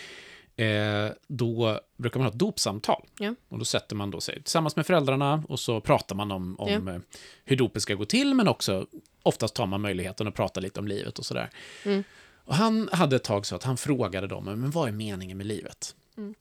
mm. 0.57 1.07
eh, 1.07 1.13
då 1.29 1.81
brukar 1.97 2.21
man 2.21 2.27
ha 2.27 2.33
ett 2.33 2.39
dopsamtal. 2.39 3.05
Ja. 3.19 3.35
Och 3.49 3.59
då 3.59 3.65
sätter 3.65 3.97
man 3.97 4.11
då 4.11 4.21
sig 4.21 4.43
tillsammans 4.43 4.77
med 4.77 4.87
föräldrarna 4.87 5.45
och 5.49 5.61
så 5.61 5.81
pratar 5.81 6.17
man 6.17 6.31
om, 6.33 6.61
om 6.61 6.89
eh, 6.89 6.99
hur 7.45 7.57
dopet 7.57 7.83
ska 7.83 7.95
gå 7.95 8.05
till, 8.05 8.35
men 8.35 8.49
också 8.49 8.87
oftast 9.23 9.55
tar 9.55 9.67
man 9.67 9.81
möjligheten 9.81 10.29
att 10.29 10.35
prata 10.35 10.61
lite 10.61 10.81
om 10.81 10.89
livet 10.89 11.19
och 11.19 11.27
sådär. 11.27 11.51
Mm. 11.85 12.05
Och 12.45 12.55
han 12.55 12.89
hade 12.93 13.17
ett 13.17 13.25
tag 13.25 13.47
så 13.47 13.57
att 13.57 13.63
han 13.63 13.77
frågade 13.77 14.27
dem, 14.27 14.45
men 14.45 14.71
vad 14.71 14.89
är 14.89 14.93
meningen 14.93 15.39
med 15.39 15.47
livet? 15.47 15.95
Mm. 16.17 16.35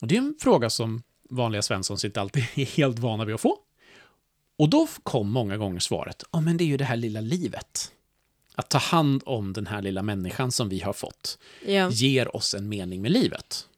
Och 0.00 0.06
det 0.06 0.14
är 0.14 0.18
en 0.18 0.34
fråga 0.40 0.70
som 0.70 1.02
vanliga 1.30 1.62
Svenssons 1.62 2.04
inte 2.04 2.20
alltid 2.20 2.42
är 2.54 2.64
helt 2.64 2.98
vana 2.98 3.24
vid 3.24 3.34
att 3.34 3.40
få. 3.40 3.58
Och 4.56 4.68
då 4.68 4.88
kom 5.02 5.30
många 5.30 5.56
gånger 5.56 5.80
svaret, 5.80 6.22
ja 6.32 6.40
men 6.40 6.56
det 6.56 6.64
är 6.64 6.66
ju 6.66 6.76
det 6.76 6.84
här 6.84 6.96
lilla 6.96 7.20
livet. 7.20 7.92
Att 8.54 8.68
ta 8.68 8.78
hand 8.78 9.22
om 9.26 9.52
den 9.52 9.66
här 9.66 9.82
lilla 9.82 10.02
människan 10.02 10.52
som 10.52 10.68
vi 10.68 10.80
har 10.80 10.92
fått 10.92 11.38
Ja. 11.66 11.90
ger 11.90 12.36
oss 12.36 12.54
en 12.54 12.68
mening 12.68 13.02
med 13.02 13.10
livet. 13.12 13.68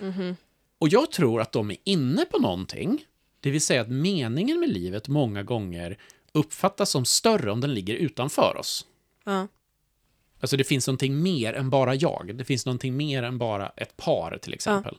Mhm. 0.00 0.36
Och 0.78 0.88
jag 0.88 1.10
tror 1.10 1.40
att 1.40 1.52
de 1.52 1.70
är 1.70 1.76
inne 1.84 2.24
på 2.24 2.38
någonting, 2.38 3.04
det 3.40 3.50
vill 3.50 3.60
säga 3.60 3.80
att 3.80 3.88
meningen 3.88 4.60
med 4.60 4.68
livet 4.68 5.08
många 5.08 5.42
gånger 5.42 5.98
uppfattas 6.32 6.90
som 6.90 7.04
större 7.04 7.50
om 7.52 7.60
den 7.60 7.74
ligger 7.74 7.94
utanför 7.94 8.56
oss. 8.56 8.86
Ja. 9.24 9.48
Alltså 10.42 10.56
det 10.56 10.64
finns 10.64 10.86
någonting 10.86 11.22
mer 11.22 11.52
än 11.52 11.70
bara 11.70 11.94
jag. 11.94 12.34
Det 12.34 12.44
finns 12.44 12.66
någonting 12.66 12.96
mer 12.96 13.22
än 13.22 13.38
bara 13.38 13.68
ett 13.68 13.96
par 13.96 14.38
till 14.38 14.54
exempel. 14.54 14.98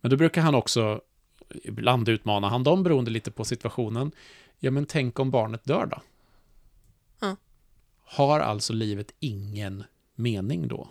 Men 0.00 0.10
då 0.10 0.16
brukar 0.16 0.42
han 0.42 0.54
också, 0.54 1.00
ibland 1.64 2.08
utmana 2.08 2.48
han 2.48 2.62
dem 2.64 2.82
beroende 2.82 3.10
lite 3.10 3.30
på 3.30 3.44
situationen. 3.44 4.12
Ja, 4.58 4.70
men 4.70 4.86
tänk 4.86 5.18
om 5.18 5.30
barnet 5.30 5.64
dör 5.64 5.86
då? 5.86 6.02
Ja. 7.20 7.36
Har 8.02 8.40
alltså 8.40 8.72
livet 8.72 9.14
ingen 9.20 9.84
mening 10.14 10.68
då? 10.68 10.88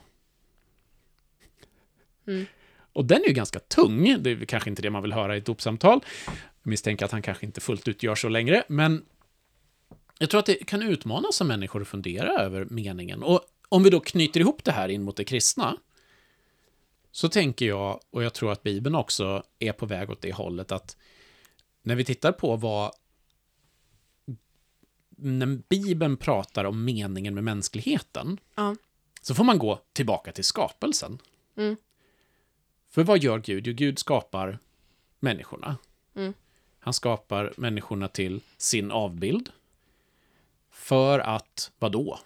Mm. 2.28 2.46
Och 2.94 3.06
den 3.06 3.24
är 3.24 3.28
ju 3.28 3.34
ganska 3.34 3.60
tung. 3.60 4.24
Det 4.24 4.32
är 4.32 4.46
kanske 4.46 4.70
inte 4.70 4.82
det 4.82 4.90
man 4.90 5.02
vill 5.02 5.14
höra 5.14 5.36
i 5.36 5.40
ett 5.40 5.46
dopsamtal. 5.46 6.00
Jag 6.26 6.70
misstänker 6.70 7.06
att 7.06 7.12
han 7.12 7.22
kanske 7.22 7.46
inte 7.46 7.62
fullt 7.62 7.88
ut 7.88 8.04
gör 8.04 8.16
så 8.16 8.30
längre, 8.30 8.64
men 8.68 9.06
jag 10.20 10.30
tror 10.30 10.40
att 10.40 10.46
det 10.46 10.56
kan 10.56 10.82
utmana 10.82 11.32
som 11.32 11.48
människor 11.48 11.82
att 11.82 11.88
fundera 11.88 12.30
över 12.42 12.66
meningen. 12.66 13.24
Och 13.24 13.42
om 13.70 13.84
vi 13.84 13.90
då 13.90 14.00
knyter 14.00 14.40
ihop 14.40 14.64
det 14.64 14.72
här 14.72 14.90
in 14.90 15.04
mot 15.04 15.16
det 15.16 15.24
kristna, 15.24 15.78
så 17.12 17.30
tänker 17.30 17.66
jag, 17.66 18.00
och 18.10 18.24
jag 18.24 18.34
tror 18.34 18.52
att 18.52 18.64
Bibeln 18.64 18.96
också 18.96 19.44
är 19.60 19.72
på 19.72 19.86
väg 19.86 20.10
åt 20.10 20.22
det 20.22 20.34
hållet, 20.34 20.72
att 20.72 20.98
när 21.82 21.96
vi 21.96 22.06
tittar 22.06 22.32
på 22.32 22.56
vad 22.56 22.92
när 25.18 25.62
Bibeln 25.70 26.18
pratar 26.18 26.66
om 26.66 26.86
meningen 26.86 27.34
med 27.34 27.44
mänskligheten, 27.44 28.38
Ja. 28.56 28.76
så 29.22 29.36
får 29.36 29.44
man 29.44 29.58
gå 29.58 29.80
tillbaka 29.94 30.32
till 30.32 30.44
skapelsen. 30.44 31.20
Mm. 31.56 31.76
För 32.90 33.04
vad 33.04 33.24
gör 33.24 33.40
Gud? 33.40 33.68
Jo, 33.68 33.74
Gud 33.74 34.00
skapar 34.00 34.60
människorna. 35.20 35.78
Mm. 36.16 36.34
Han 36.80 36.94
skapar 36.94 37.54
människorna 37.58 38.08
till 38.08 38.42
sin 38.58 38.92
avbild. 38.92 39.50
För 40.76 41.20
att, 41.20 41.72
vad 41.80 41.92
då? 41.92 42.20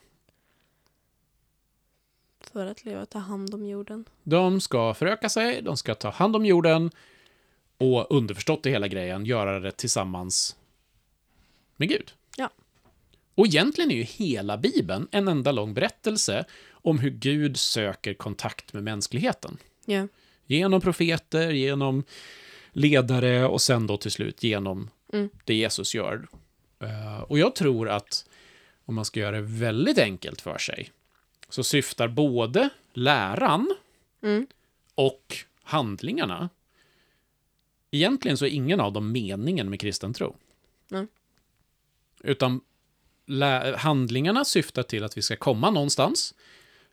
för 2.52 2.66
att 2.66 2.86
leva 2.86 3.02
och 3.02 3.10
ta 3.10 3.20
hand 3.20 3.54
om 3.54 3.66
jorden. 3.66 4.06
De 4.24 4.62
ska 4.62 4.94
föröka 4.94 5.30
sig, 5.30 5.62
de 5.62 5.78
ska 5.78 5.96
ta 5.96 6.10
hand 6.10 6.36
om 6.36 6.46
jorden 6.46 6.92
och 7.78 8.12
underförstått 8.12 8.66
i 8.66 8.70
hela 8.70 8.88
grejen, 8.88 9.26
göra 9.26 9.60
det 9.60 9.72
tillsammans 9.72 10.56
med 11.76 11.90
Gud. 11.90 12.12
Ja. 12.38 12.50
Och 13.36 13.46
egentligen 13.46 13.92
är 13.92 13.96
ju 13.96 14.04
hela 14.04 14.58
Bibeln 14.58 15.08
en 15.12 15.28
enda 15.28 15.52
lång 15.52 15.74
berättelse 15.74 16.46
om 16.72 17.00
hur 17.00 17.10
Gud 17.10 17.58
söker 17.58 18.14
kontakt 18.14 18.74
med 18.74 18.84
mänskligheten. 18.84 19.58
Ja. 19.86 20.08
Genom 20.46 20.82
profeter, 20.82 21.50
genom 21.52 22.04
ledare 22.72 23.48
och 23.48 23.62
sen 23.62 23.88
då 23.88 23.98
till 23.98 24.12
slut 24.12 24.44
genom 24.44 24.90
Mm. 25.14 25.30
det 25.44 25.54
Jesus 25.54 25.96
gör. 25.96 26.28
Eh, 26.80 27.22
och 27.22 27.40
jag 27.40 27.56
tror 27.56 27.90
att 27.90 28.29
om 28.90 28.96
man 28.96 29.06
ska 29.06 29.20
göra 29.20 29.36
det 29.36 29.42
väldigt 29.42 29.98
enkelt 29.98 30.42
för 30.42 30.58
sig 30.58 30.92
så 31.50 31.64
syftar 31.64 32.08
både 32.08 32.70
läran 32.94 33.76
Mm. 34.22 34.48
och 34.96 35.36
handlingarna 35.64 36.50
Egentligen 37.92 38.38
så 38.38 38.46
är 38.46 38.50
ingen 38.50 38.80
av 38.80 38.94
dem 38.94 39.12
meningen 39.12 39.70
med 39.70 39.80
kristen 39.80 40.14
tro. 40.14 40.36
Nej. 40.88 41.08
Utan 42.24 42.62
handlingarna 43.78 44.46
syftar 44.46 44.84
till 44.84 45.04
att 45.04 45.18
vi 45.18 45.22
ska 45.22 45.36
komma 45.36 45.72
någonstans. 45.72 46.34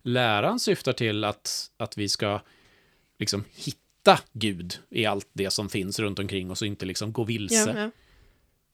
Läran 0.02 0.60
syftar 0.60 0.92
till 0.92 1.24
att, 1.24 1.70
att 1.76 1.98
vi 1.98 2.08
ska 2.08 2.40
liksom 3.18 3.44
hitta 3.54 4.20
Gud 4.32 4.78
i 4.90 5.06
allt 5.06 5.28
det 5.32 5.50
som 5.50 5.68
finns 5.68 5.98
runt 5.98 6.18
omkring 6.18 6.50
oss 6.50 6.62
och 6.62 6.68
inte 6.68 6.86
liksom 6.86 7.12
gå 7.12 7.24
vilse. 7.24 7.72
Ja, 7.76 7.80
ja. 7.80 7.90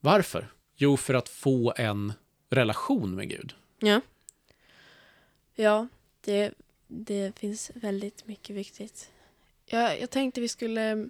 Varför? 0.00 0.52
Jo, 0.76 0.96
för 0.96 1.14
att 1.14 1.28
få 1.28 1.74
en 1.76 2.12
relation 2.52 3.14
med 3.14 3.28
Gud. 3.28 3.54
ja. 3.78 4.00
ja 5.54 5.88
det, 6.20 6.54
det 6.86 7.38
finns 7.38 7.70
väldigt 7.74 8.26
mycket 8.26 8.56
viktigt. 8.56 9.10
Jag, 9.66 10.00
jag 10.00 10.10
tänkte 10.10 10.40
vi 10.40 10.48
skulle 10.48 11.08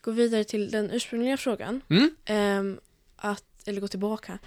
gå 0.00 0.10
vidare 0.10 0.44
till 0.44 0.70
den 0.70 0.90
ursprungliga 0.90 1.36
frågan. 1.36 1.80
Mm? 1.90 2.16
Ehm, 2.24 2.80
att, 3.16 3.68
eller 3.68 3.80
gå 3.80 3.88
tillbaka. 3.88 4.38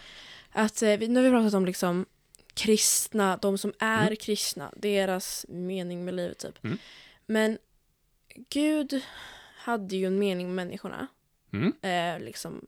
Att, 0.52 0.82
eh, 0.82 0.98
vi, 0.98 1.08
nu 1.08 1.20
har 1.20 1.24
vi 1.24 1.30
pratat 1.30 1.54
om 1.54 1.66
liksom 1.66 2.06
kristna, 2.54 3.38
de 3.38 3.58
som 3.58 3.74
är 3.80 4.02
Mm. 4.06 4.16
kristna, 4.16 4.72
deras 4.76 5.46
mening 5.50 6.06
med 6.06 6.14
livet 6.14 6.38
typ. 6.40 6.64
Mm. 6.64 6.78
Men 7.26 7.58
Gud 8.50 9.02
hade 9.58 9.96
ju 9.96 10.06
en 10.06 10.20
mening 10.20 10.48
med 10.48 10.56
människorna. 10.66 11.08
Mm? 11.54 11.74
eh, 11.82 12.26
liksom 12.26 12.66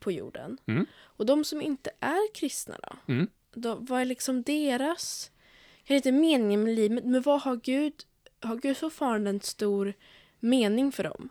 på 0.00 0.12
jorden. 0.12 0.58
Mm. 0.66 0.86
Och 1.00 1.26
de 1.26 1.44
som 1.44 1.62
inte 1.62 1.90
är 2.00 2.34
kristna 2.34 2.76
då? 2.82 3.12
Mm. 3.12 3.28
då 3.54 3.74
vad 3.74 4.00
är 4.00 4.04
liksom 4.04 4.42
deras, 4.42 5.30
kanske 5.78 5.94
inte 5.94 6.12
meningen 6.12 6.62
med 6.64 6.74
livet, 6.74 7.04
men 7.04 7.22
vad 7.22 7.40
har 7.40 7.56
Gud, 7.56 7.94
har 8.40 8.56
Gud 8.56 8.76
fortfarande 8.76 9.30
en 9.30 9.40
stor 9.40 9.94
mening 10.40 10.92
för 10.92 11.04
dem? 11.04 11.28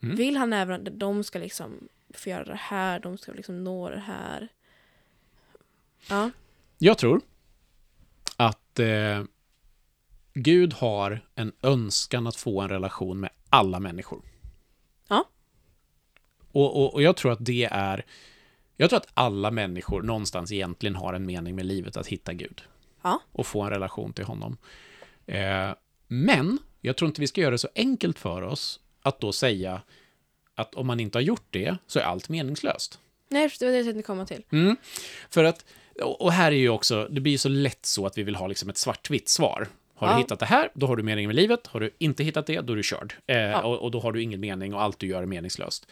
Mm. 0.00 0.16
Vill 0.16 0.36
han 0.36 0.52
även 0.52 0.86
att 0.86 0.98
de 0.98 1.24
ska 1.24 1.38
liksom 1.38 1.88
få 2.14 2.30
göra 2.30 2.44
det 2.44 2.54
här, 2.54 3.00
de 3.00 3.18
ska 3.18 3.32
liksom 3.32 3.64
nå 3.64 3.90
det 3.90 4.00
här? 4.00 4.48
Ja, 6.08 6.30
Jag 6.78 6.98
tror 6.98 7.20
att 8.36 8.78
eh, 8.78 9.24
Gud 10.34 10.72
har 10.72 11.20
en 11.34 11.52
önskan 11.62 12.26
att 12.26 12.36
få 12.36 12.60
en 12.60 12.68
relation 12.68 13.20
med 13.20 13.30
alla 13.50 13.80
människor. 13.80 14.22
Och, 16.58 16.76
och, 16.76 16.94
och 16.94 17.02
jag 17.02 17.16
tror 17.16 17.32
att 17.32 17.44
det 17.44 17.68
är... 17.72 18.04
Jag 18.76 18.90
tror 18.90 18.96
att 18.96 19.08
alla 19.14 19.50
människor 19.50 20.02
någonstans 20.02 20.52
egentligen 20.52 20.94
har 20.96 21.14
en 21.14 21.26
mening 21.26 21.56
med 21.56 21.66
livet 21.66 21.96
att 21.96 22.06
hitta 22.06 22.32
Gud. 22.32 22.62
Ja. 23.02 23.20
Och 23.32 23.46
få 23.46 23.62
en 23.62 23.70
relation 23.70 24.12
till 24.12 24.24
honom. 24.24 24.56
Eh, 25.26 25.70
men 26.08 26.58
jag 26.80 26.96
tror 26.96 27.06
inte 27.08 27.20
vi 27.20 27.26
ska 27.26 27.40
göra 27.40 27.50
det 27.50 27.58
så 27.58 27.68
enkelt 27.74 28.18
för 28.18 28.42
oss 28.42 28.80
att 29.02 29.20
då 29.20 29.32
säga 29.32 29.82
att 30.54 30.74
om 30.74 30.86
man 30.86 31.00
inte 31.00 31.18
har 31.18 31.22
gjort 31.22 31.46
det 31.50 31.76
så 31.86 31.98
är 31.98 32.02
allt 32.02 32.28
meningslöst. 32.28 32.98
nej 33.28 33.50
det 33.58 33.64
var 33.64 33.72
det 33.72 33.78
jag 33.78 33.86
tänkte 33.86 34.02
komma 34.02 34.26
till. 34.26 34.42
Mm. 34.52 34.76
För 35.30 35.44
att, 35.44 35.64
och 36.02 36.32
här 36.32 36.52
är 36.52 36.56
ju 36.56 36.68
också, 36.68 37.08
det 37.10 37.20
blir 37.20 37.32
ju 37.32 37.38
så 37.38 37.48
lätt 37.48 37.86
så 37.86 38.06
att 38.06 38.18
vi 38.18 38.22
vill 38.22 38.34
ha 38.36 38.46
liksom 38.46 38.68
ett 38.70 38.76
svartvitt 38.78 39.28
svar. 39.28 39.68
Har 39.94 40.06
du 40.06 40.12
Ja. 40.12 40.18
hittat 40.18 40.38
det 40.40 40.46
här, 40.46 40.70
då 40.74 40.86
har 40.86 40.96
du 40.96 41.02
mening 41.02 41.26
med 41.26 41.36
livet. 41.36 41.66
Har 41.66 41.80
du 41.80 41.90
inte 41.98 42.24
hittat 42.24 42.46
det, 42.46 42.60
då 42.60 42.72
är 42.72 42.76
du 42.76 42.82
körd. 42.82 43.14
Eh, 43.26 43.36
Ja. 43.38 43.62
och, 43.62 43.78
och 43.82 43.90
då 43.90 44.00
har 44.00 44.12
du 44.12 44.22
ingen 44.22 44.40
mening 44.40 44.74
och 44.74 44.82
allt 44.82 44.98
du 44.98 45.06
gör 45.06 45.22
är 45.22 45.26
meningslöst. 45.26 45.86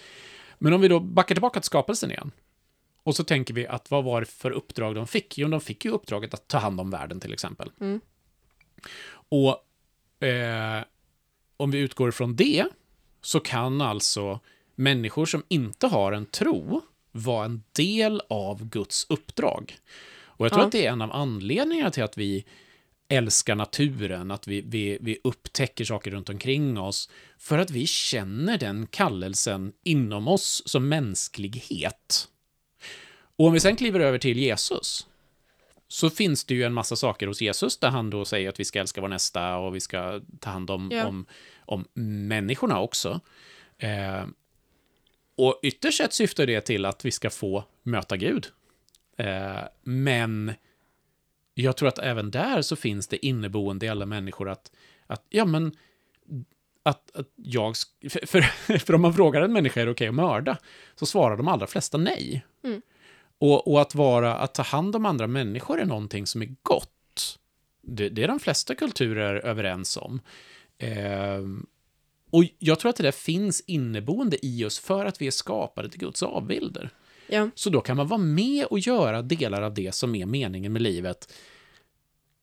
Men 0.58 0.72
om 0.72 0.80
vi 0.80 0.88
då 0.88 1.00
backar 1.00 1.34
tillbaka 1.34 1.60
till 1.60 1.66
skapelsen 1.66 2.10
igen. 2.10 2.30
Och 3.02 3.16
så 3.16 3.24
tänker 3.24 3.54
vi 3.54 3.66
att 3.66 3.90
vad 3.90 4.04
var 4.04 4.20
det 4.20 4.26
för 4.26 4.50
uppdrag 4.50 4.94
de 4.94 5.06
fick? 5.06 5.38
Jo, 5.38 5.48
de 5.48 5.60
fick 5.60 5.84
ju 5.84 5.90
uppdraget 5.90 6.34
att 6.34 6.48
ta 6.48 6.58
hand 6.58 6.80
om 6.80 6.90
världen 6.90 7.20
till 7.20 7.32
exempel. 7.32 7.70
Mm. 7.80 8.00
Och 9.12 10.26
eh, 10.26 10.82
om 11.56 11.70
vi 11.70 11.78
utgår 11.78 12.10
från 12.10 12.36
det 12.36 12.64
så 13.22 13.40
kan 13.40 13.80
alltså 13.80 14.40
människor 14.74 15.26
som 15.26 15.42
inte 15.48 15.86
har 15.86 16.12
en 16.12 16.26
tro 16.26 16.80
vara 17.12 17.44
en 17.44 17.62
del 17.72 18.22
av 18.28 18.64
Guds 18.68 19.06
uppdrag. 19.08 19.76
Och 20.24 20.44
jag 20.46 20.52
tror 20.52 20.62
Ja. 20.62 20.66
att 20.66 20.72
det 20.72 20.86
är 20.86 20.92
en 20.92 21.02
av 21.02 21.12
anledningarna 21.12 21.90
till 21.90 22.02
att 22.02 22.18
vi 22.18 22.44
älskar 23.08 23.54
naturen, 23.54 24.30
att 24.30 24.48
vi, 24.48 24.60
vi, 24.60 24.98
vi 25.00 25.18
upptäcker 25.24 25.84
saker 25.84 26.10
runt 26.10 26.28
omkring 26.28 26.78
oss, 26.78 27.10
för 27.38 27.58
att 27.58 27.70
vi 27.70 27.86
känner 27.86 28.58
den 28.58 28.86
kallelsen 28.86 29.72
inom 29.84 30.28
oss 30.28 30.62
som 30.66 30.88
mänsklighet. 30.88 32.28
Och 33.36 33.46
om 33.46 33.52
vi 33.52 33.60
sen 33.60 33.76
kliver 33.76 34.00
över 34.00 34.18
till 34.18 34.38
Jesus, 34.38 35.06
så 35.88 36.10
finns 36.10 36.44
det 36.44 36.54
ju 36.54 36.62
en 36.62 36.72
massa 36.72 36.96
saker 36.96 37.26
hos 37.26 37.40
Jesus 37.40 37.78
där 37.78 37.90
han 37.90 38.10
då 38.10 38.24
säger 38.24 38.48
att 38.48 38.60
vi 38.60 38.64
ska 38.64 38.80
älska 38.80 39.00
vår 39.00 39.08
nästa 39.08 39.56
och 39.56 39.74
vi 39.74 39.80
ska 39.80 40.20
ta 40.40 40.50
hand 40.50 40.70
om, 40.70 40.90
Ja. 40.92 41.06
om, 41.06 41.26
om 41.58 41.84
människorna 42.28 42.80
också. 42.80 43.20
Eh, 43.78 44.26
och 45.36 45.60
ytterst 45.62 45.98
sett 45.98 46.12
syftar 46.12 46.46
det 46.46 46.60
till 46.60 46.84
att 46.84 47.04
vi 47.04 47.10
ska 47.10 47.30
få 47.30 47.64
möta 47.82 48.16
Gud. 48.16 48.46
Eh, 49.16 49.60
men 49.82 50.52
jag 51.62 51.76
tror 51.76 51.88
att 51.88 51.98
även 51.98 52.30
där 52.30 52.62
så 52.62 52.76
finns 52.76 53.08
det 53.08 53.26
inneboende 53.26 53.86
i 53.86 53.88
alla 53.88 54.06
människor 54.06 54.48
att, 54.48 54.70
att 55.06 55.26
ja 55.28 55.44
men, 55.44 55.72
att, 56.82 57.16
att 57.16 57.28
jag, 57.36 57.76
för, 58.10 58.26
för, 58.26 58.40
för 58.78 58.94
om 58.94 59.02
man 59.02 59.14
frågar 59.14 59.42
en 59.42 59.52
människa 59.52 59.80
är 59.80 59.86
det 59.86 59.92
okej 59.92 60.08
att 60.08 60.14
mörda, 60.14 60.58
så 60.94 61.06
svarar 61.06 61.36
de 61.36 61.48
allra 61.48 61.66
flesta 61.66 61.98
nej. 61.98 62.46
Mm. 62.64 62.82
Och, 63.38 63.72
och 63.72 63.80
att 63.80 63.94
vara, 63.94 64.36
att 64.36 64.54
ta 64.54 64.62
hand 64.62 64.96
om 64.96 65.06
andra 65.06 65.26
människor 65.26 65.80
är 65.80 65.84
någonting 65.84 66.26
som 66.26 66.42
är 66.42 66.54
gott. 66.62 67.38
Det, 67.82 68.08
det 68.08 68.22
är 68.22 68.28
de 68.28 68.40
flesta 68.40 68.74
kulturer 68.74 69.34
överens 69.34 69.96
om. 69.96 70.20
Ehm, 70.78 71.66
och 72.30 72.44
jag 72.58 72.78
tror 72.80 72.90
att 72.90 72.96
det 72.96 73.02
där 73.02 73.12
finns 73.12 73.60
inneboende 73.60 74.46
i 74.46 74.64
oss 74.64 74.78
för 74.78 75.04
att 75.04 75.20
vi 75.20 75.26
är 75.26 75.30
skapade 75.30 75.88
till 75.88 76.00
Guds 76.00 76.22
avbilder. 76.22 76.90
Ja, 77.28 77.50
Så 77.54 77.70
då 77.70 77.80
kan 77.80 77.96
man 77.96 78.08
vara 78.08 78.18
med 78.20 78.66
och 78.66 78.78
göra 78.78 79.22
delar 79.22 79.62
av 79.62 79.74
det 79.74 79.94
som 79.94 80.14
är 80.14 80.26
meningen 80.26 80.72
med 80.72 80.82
livet, 80.82 81.32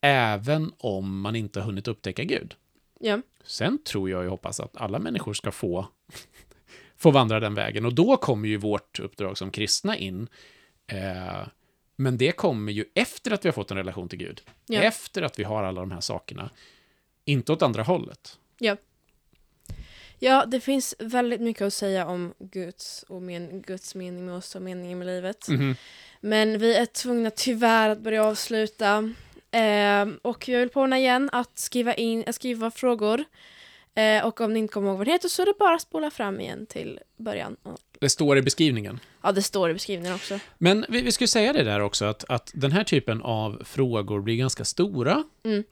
även 0.02 0.72
om 0.78 1.19
man 1.22 1.36
inte 1.36 1.60
har 1.60 1.65
hunnit 1.65 1.88
upptäcka 1.88 2.24
Gud. 2.24 2.56
ja, 3.00 3.22
Sen 3.46 3.84
tror 3.84 4.10
jag 4.10 4.24
och 4.24 4.30
hoppas 4.30 4.60
att 4.60 4.78
alla 4.78 5.00
människor 5.00 5.34
ska 5.34 5.52
få, 5.52 5.88
få 6.98 7.12
vandra 7.12 7.39
den 7.39 7.54
vägen. 7.56 7.86
Och 7.86 7.93
då 7.93 8.17
kommer 8.17 8.48
ju 8.48 8.58
vårt 8.58 9.00
uppdrag 9.00 9.38
som 9.38 9.52
kristna 9.52 9.98
in. 9.98 10.28
Eh, 10.88 11.48
men 11.96 12.17
det 12.17 12.32
kommer 12.32 12.72
ju 12.72 12.86
efter 12.93 13.32
att 13.32 13.46
vi 13.46 13.50
har 13.50 13.54
fått 13.54 13.72
en 13.72 13.78
relation 13.78 14.10
till 14.10 14.19
Gud. 14.19 14.41
Ja. 14.67 14.82
Efter 14.82 15.22
att 15.22 15.39
vi 15.39 15.43
har 15.43 15.63
alla 15.63 15.82
de 15.82 15.91
här 15.91 16.02
sakerna. 16.02 16.50
Inte 17.26 17.52
åt 17.52 17.62
andra 17.62 17.84
hållet. 17.84 18.39
ja. 18.60 18.78
Ja, 20.24 20.46
det 20.46 20.60
finns 20.60 20.96
väldigt 21.00 21.42
mycket 21.42 21.62
att 21.62 21.74
säga 21.74 22.06
om 22.06 22.34
Guds 22.40 23.06
och 23.08 23.22
men, 23.22 23.62
Guds 23.62 23.96
mening 23.96 24.26
med 24.26 24.36
oss 24.36 24.56
och 24.56 24.62
meningen 24.62 25.00
med 25.00 25.08
livet. 25.08 25.48
Mhm. 25.48 25.76
Men 26.22 26.60
vi 26.60 26.76
är 26.76 26.86
tvungna 26.86 27.30
tyvärr 27.30 27.90
att 27.90 28.00
börja 28.00 28.24
avsluta. 28.26 29.14
Ehm, 29.52 30.20
och 30.22 30.48
jag 30.48 30.60
vill 30.60 30.70
påminna 30.70 31.00
igen 31.00 31.30
att 31.32 31.60
skriva 31.60 31.94
in, 31.94 32.24
att 32.28 32.36
skriva 32.36 32.72
frågor. 32.72 33.24
Eh, 33.96 34.26
och 34.26 34.42
om 34.42 34.54
ni 34.54 34.60
inte 34.60 34.74
kommer 34.74 34.90
ihåg 34.90 34.98
vad 34.98 35.08
det 35.08 35.12
heter 35.12 35.30
så 35.30 35.42
är 35.42 35.46
det 35.46 35.54
bara 35.60 35.76
att 35.76 35.82
spola 35.82 36.12
fram 36.12 36.40
igen 36.40 36.66
till 36.66 37.00
början. 37.18 37.56
Det 38.00 38.10
står 38.10 38.38
i 38.38 38.42
beskrivningen. 38.42 39.00
Ja, 39.24 39.32
det 39.32 39.42
står 39.42 39.70
i 39.70 39.74
beskrivningen 39.74 40.16
också. 40.16 40.40
Men 40.58 40.86
vi, 40.90 41.02
vi 41.02 41.12
skulle 41.12 41.28
säga 41.28 41.54
det 41.54 41.64
där 41.64 41.80
också, 41.80 42.06
att, 42.06 42.24
att 42.30 42.52
den 42.54 42.72
här 42.72 42.84
typen 42.84 43.22
av 43.22 43.62
frågor 43.66 44.22
blir 44.22 44.36
ganska 44.36 44.66
stora. 44.66 45.24
Mm. 45.44 45.64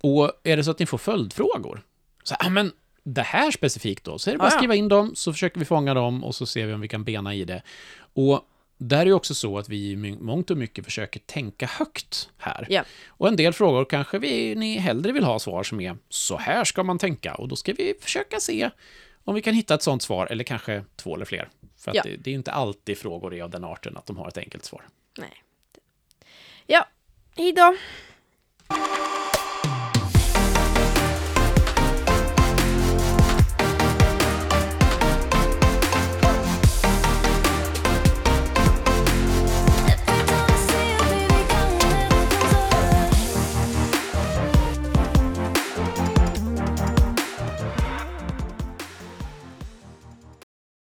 Och 0.00 0.32
är 0.44 0.56
det 0.56 0.64
så 0.64 0.70
att 0.70 0.78
ni 0.78 0.86
får 0.86 0.98
följdfrågor, 0.98 1.82
så 2.22 2.34
ah, 2.38 2.48
men 2.48 2.72
det 3.02 3.22
här 3.22 3.50
specifikt 3.50 4.04
då, 4.04 4.18
så 4.18 4.30
är 4.30 4.34
det 4.34 4.38
bara 4.38 4.48
att 4.48 4.52
ja. 4.52 4.58
skriva 4.58 4.74
in 4.74 4.88
dem, 4.88 5.14
så 5.14 5.32
försöker 5.32 5.58
vi 5.58 5.64
fånga 5.64 5.94
dem 5.94 6.24
och 6.24 6.34
så 6.34 6.46
ser 6.46 6.66
vi 6.66 6.72
om 6.72 6.80
vi 6.80 6.88
kan 6.88 7.04
bena 7.04 7.34
i 7.34 7.44
det. 7.44 7.62
Och 8.12 8.44
där 8.78 8.98
är 8.98 9.06
ju 9.06 9.12
också 9.12 9.34
så 9.34 9.58
att 9.58 9.68
vi 9.68 9.90
i 9.90 9.96
mångt 9.96 10.50
och 10.50 10.56
mycket 10.56 10.84
försöker 10.84 11.20
tänka 11.20 11.66
högt 11.66 12.30
här. 12.38 12.66
Ja. 12.70 12.84
Och 13.08 13.28
en 13.28 13.36
del 13.36 13.52
frågor 13.52 13.84
kanske 13.84 14.18
vi, 14.18 14.54
ni 14.54 14.78
hellre 14.78 15.12
vill 15.12 15.24
ha 15.24 15.38
svar 15.38 15.62
som 15.62 15.80
är 15.80 15.96
så 16.08 16.36
här 16.36 16.64
ska 16.64 16.82
man 16.82 16.98
tänka. 16.98 17.34
Och 17.34 17.48
då 17.48 17.56
ska 17.56 17.72
vi 17.72 17.94
försöka 18.00 18.40
se 18.40 18.70
om 19.24 19.34
vi 19.34 19.42
kan 19.42 19.54
hitta 19.54 19.74
ett 19.74 19.82
sånt 19.82 20.02
svar, 20.02 20.26
eller 20.26 20.44
kanske 20.44 20.84
två 20.96 21.14
eller 21.14 21.24
fler. 21.24 21.48
För 21.76 21.90
att 21.90 21.96
Ja. 21.96 22.02
det, 22.02 22.16
det 22.16 22.30
är 22.30 22.32
ju 22.32 22.38
inte 22.38 22.52
alltid 22.52 22.98
frågor 22.98 23.34
är 23.34 23.42
av 23.42 23.50
den 23.50 23.64
arten 23.64 23.96
att 23.96 24.06
de 24.06 24.16
har 24.16 24.28
ett 24.28 24.38
enkelt 24.38 24.64
svar. 24.64 24.82
Nej. 25.18 25.42
Ja, 26.66 26.88
hejdå. 27.36 27.76